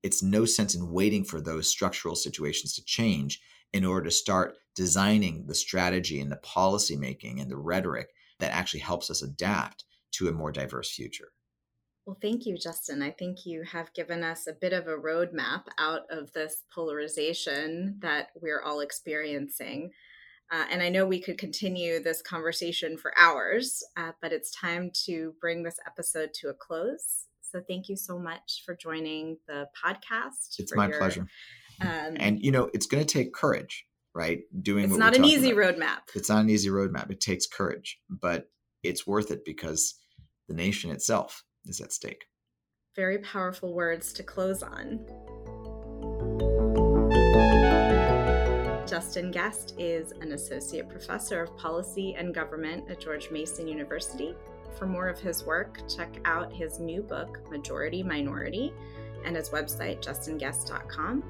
It's 0.03 0.23
no 0.23 0.45
sense 0.45 0.75
in 0.75 0.93
waiting 0.93 1.25
for 1.25 1.41
those 1.41 1.69
structural 1.69 2.15
situations 2.15 2.75
to 2.75 2.85
change 2.85 3.41
in 3.73 3.85
order 3.85 4.05
to 4.05 4.15
start 4.15 4.57
designing 4.77 5.47
the 5.47 5.55
strategy 5.55 6.21
and 6.21 6.31
the 6.31 6.37
policy 6.37 6.97
making 6.97 7.41
and 7.41 7.51
the 7.51 7.57
rhetoric 7.57 8.11
that 8.39 8.53
actually 8.53 8.81
helps 8.81 9.11
us 9.11 9.23
adapt 9.23 9.85
to 10.13 10.29
a 10.29 10.33
more 10.33 10.53
diverse 10.53 10.91
future. 10.95 11.29
Well, 12.07 12.19
thank 12.23 12.47
you, 12.47 12.57
Justin. 12.57 13.03
I 13.03 13.11
think 13.11 13.45
you 13.45 13.65
have 13.65 13.93
given 13.93 14.23
us 14.23 14.47
a 14.47 14.55
bit 14.55 14.73
of 14.73 14.87
a 14.87 14.97
roadmap 14.97 15.65
out 15.79 16.03
of 16.11 16.33
this 16.33 16.63
polarization 16.75 17.99
that 18.01 18.29
we're 18.41 18.63
all 18.63 18.81
experiencing. 18.81 19.91
Uh, 20.51 20.65
and 20.71 20.83
I 20.83 20.89
know 20.89 21.05
we 21.07 21.21
could 21.21 21.37
continue 21.37 22.03
this 22.03 22.23
conversation 22.23 22.97
for 22.97 23.13
hours, 23.19 23.83
uh, 23.97 24.13
but 24.23 24.33
it's 24.33 24.51
time 24.51 24.91
to 25.05 25.35
bring 25.41 25.63
this 25.63 25.79
episode 25.87 26.31
to 26.41 26.49
a 26.49 26.55
close. 26.55 27.27
So 27.43 27.61
thank 27.67 27.89
you 27.89 27.97
so 27.97 28.19
much 28.19 28.63
for 28.65 28.75
joining 28.75 29.39
the 29.47 29.69
podcast. 29.77 30.59
It's 30.59 30.75
my 30.75 30.89
your, 30.89 30.99
pleasure. 30.99 31.27
Um, 31.81 32.17
and 32.17 32.41
you 32.43 32.51
know, 32.51 32.71
it's 32.73 32.87
going 32.87 33.05
to 33.05 33.13
take 33.13 33.33
courage, 33.33 33.87
right? 34.15 34.41
Doing 34.61 34.87
it's 34.87 34.97
not 34.97 35.17
an 35.17 35.25
easy 35.25 35.53
about. 35.53 35.77
roadmap. 35.77 35.99
It's 36.15 36.29
not 36.29 36.41
an 36.41 36.51
easy 36.51 36.71
roadmap. 36.71 37.11
It 37.11 37.21
takes 37.21 37.47
courage, 37.47 37.99
but 38.09 38.51
it's 38.83 39.07
worth 39.07 39.31
it 39.31 39.45
because 39.45 39.95
the 40.49 40.55
nation 40.55 40.91
itself 40.91 41.45
is 41.67 41.81
at 41.81 41.93
stake. 41.93 42.25
Very 42.97 43.19
powerful 43.19 43.75
words 43.75 44.13
to 44.15 44.23
close 44.23 44.63
on. 44.63 45.05
Justin 48.89 49.31
Gest 49.31 49.75
is 49.77 50.13
an 50.23 50.33
associate 50.33 50.89
professor 50.89 51.43
of 51.43 51.55
policy 51.59 52.15
and 52.17 52.35
government 52.35 52.91
at 52.91 52.99
George 52.99 53.31
Mason 53.31 53.69
University. 53.69 54.35
For 54.79 54.87
more 54.87 55.09
of 55.09 55.19
his 55.19 55.45
work, 55.45 55.81
check 55.95 56.09
out 56.25 56.51
his 56.55 56.79
new 56.79 57.03
book, 57.03 57.39
Majority 57.51 58.03
Minority, 58.03 58.73
and 59.27 59.37
his 59.37 59.51
website, 59.51 60.03
justingest.com. 60.03 61.23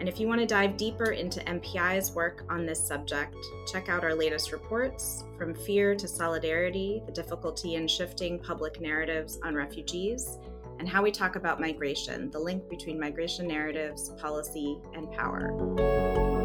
And 0.00 0.08
if 0.08 0.18
you 0.18 0.26
want 0.26 0.40
to 0.40 0.46
dive 0.46 0.76
deeper 0.76 1.12
into 1.12 1.38
MPI's 1.40 2.12
work 2.12 2.44
on 2.50 2.66
this 2.66 2.84
subject, 2.84 3.36
check 3.70 3.88
out 3.88 4.02
our 4.02 4.14
latest 4.14 4.50
reports 4.50 5.22
From 5.38 5.54
Fear 5.54 5.94
to 5.94 6.08
Solidarity 6.08 7.02
The 7.06 7.12
Difficulty 7.12 7.76
in 7.76 7.86
Shifting 7.86 8.40
Public 8.40 8.80
Narratives 8.80 9.38
on 9.44 9.54
Refugees, 9.54 10.38
and 10.80 10.88
How 10.88 11.04
We 11.04 11.12
Talk 11.12 11.36
About 11.36 11.60
Migration 11.60 12.30
The 12.32 12.40
Link 12.40 12.68
Between 12.68 12.98
Migration 12.98 13.46
Narratives, 13.46 14.10
Policy, 14.18 14.76
and 14.94 15.10
Power. 15.12 16.35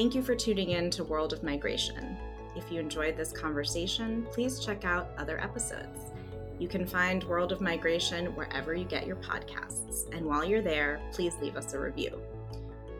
Thank 0.00 0.14
you 0.14 0.22
for 0.22 0.34
tuning 0.34 0.70
in 0.70 0.88
to 0.92 1.04
World 1.04 1.34
of 1.34 1.42
Migration. 1.42 2.16
If 2.56 2.72
you 2.72 2.80
enjoyed 2.80 3.18
this 3.18 3.32
conversation, 3.32 4.26
please 4.32 4.58
check 4.58 4.86
out 4.86 5.10
other 5.18 5.38
episodes. 5.38 6.12
You 6.58 6.68
can 6.68 6.86
find 6.86 7.22
World 7.24 7.52
of 7.52 7.60
Migration 7.60 8.34
wherever 8.34 8.74
you 8.74 8.86
get 8.86 9.06
your 9.06 9.16
podcasts. 9.16 10.10
And 10.16 10.24
while 10.24 10.42
you're 10.42 10.62
there, 10.62 11.02
please 11.12 11.36
leave 11.42 11.54
us 11.54 11.74
a 11.74 11.78
review. 11.78 12.18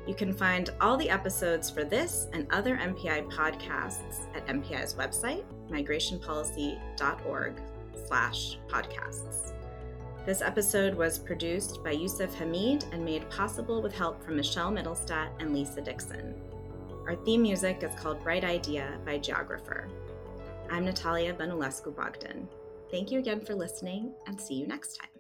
You 0.07 0.15
can 0.15 0.35
find 0.35 0.69
all 0.79 0.99
the 0.99 1.09
episodes 1.09 1.71
for 1.71 1.85
this 1.85 2.27
and 2.35 2.47
other 2.51 2.77
MPI 2.77 3.33
podcasts 3.33 4.27
at 4.35 4.47
MPI's 4.47 4.93
website, 4.93 5.45
migrationpolicy.org 5.71 7.63
slash 8.07 8.59
podcasts. 8.69 9.55
This 10.27 10.43
episode 10.43 10.95
was 10.95 11.19
produced 11.19 11.83
by 11.83 11.93
Yusuf 11.93 12.35
Hamid 12.35 12.85
and 12.93 13.03
made 13.03 13.31
possible 13.31 13.81
with 13.81 13.95
help 13.95 14.23
from 14.23 14.37
Michelle 14.37 14.71
Mittelstadt 14.71 15.31
and 15.39 15.55
Lisa 15.55 15.81
Dixon. 15.81 16.35
Our 17.07 17.17
theme 17.17 17.43
music 17.43 17.83
is 17.83 17.95
called 17.99 18.23
Bright 18.23 18.45
Idea 18.45 18.99
by 19.05 19.19
Geographer. 19.19 19.89
I'm 20.71 20.85
Natalia 20.85 21.35
Banulescu 21.35 21.95
Bogdan. 21.95 22.47
Thank 22.91 23.11
you 23.11 23.19
again 23.19 23.41
for 23.41 23.55
listening 23.55 24.13
and 24.27 24.41
see 24.41 24.55
you 24.55 24.67
next 24.67 24.97
time. 24.97 25.20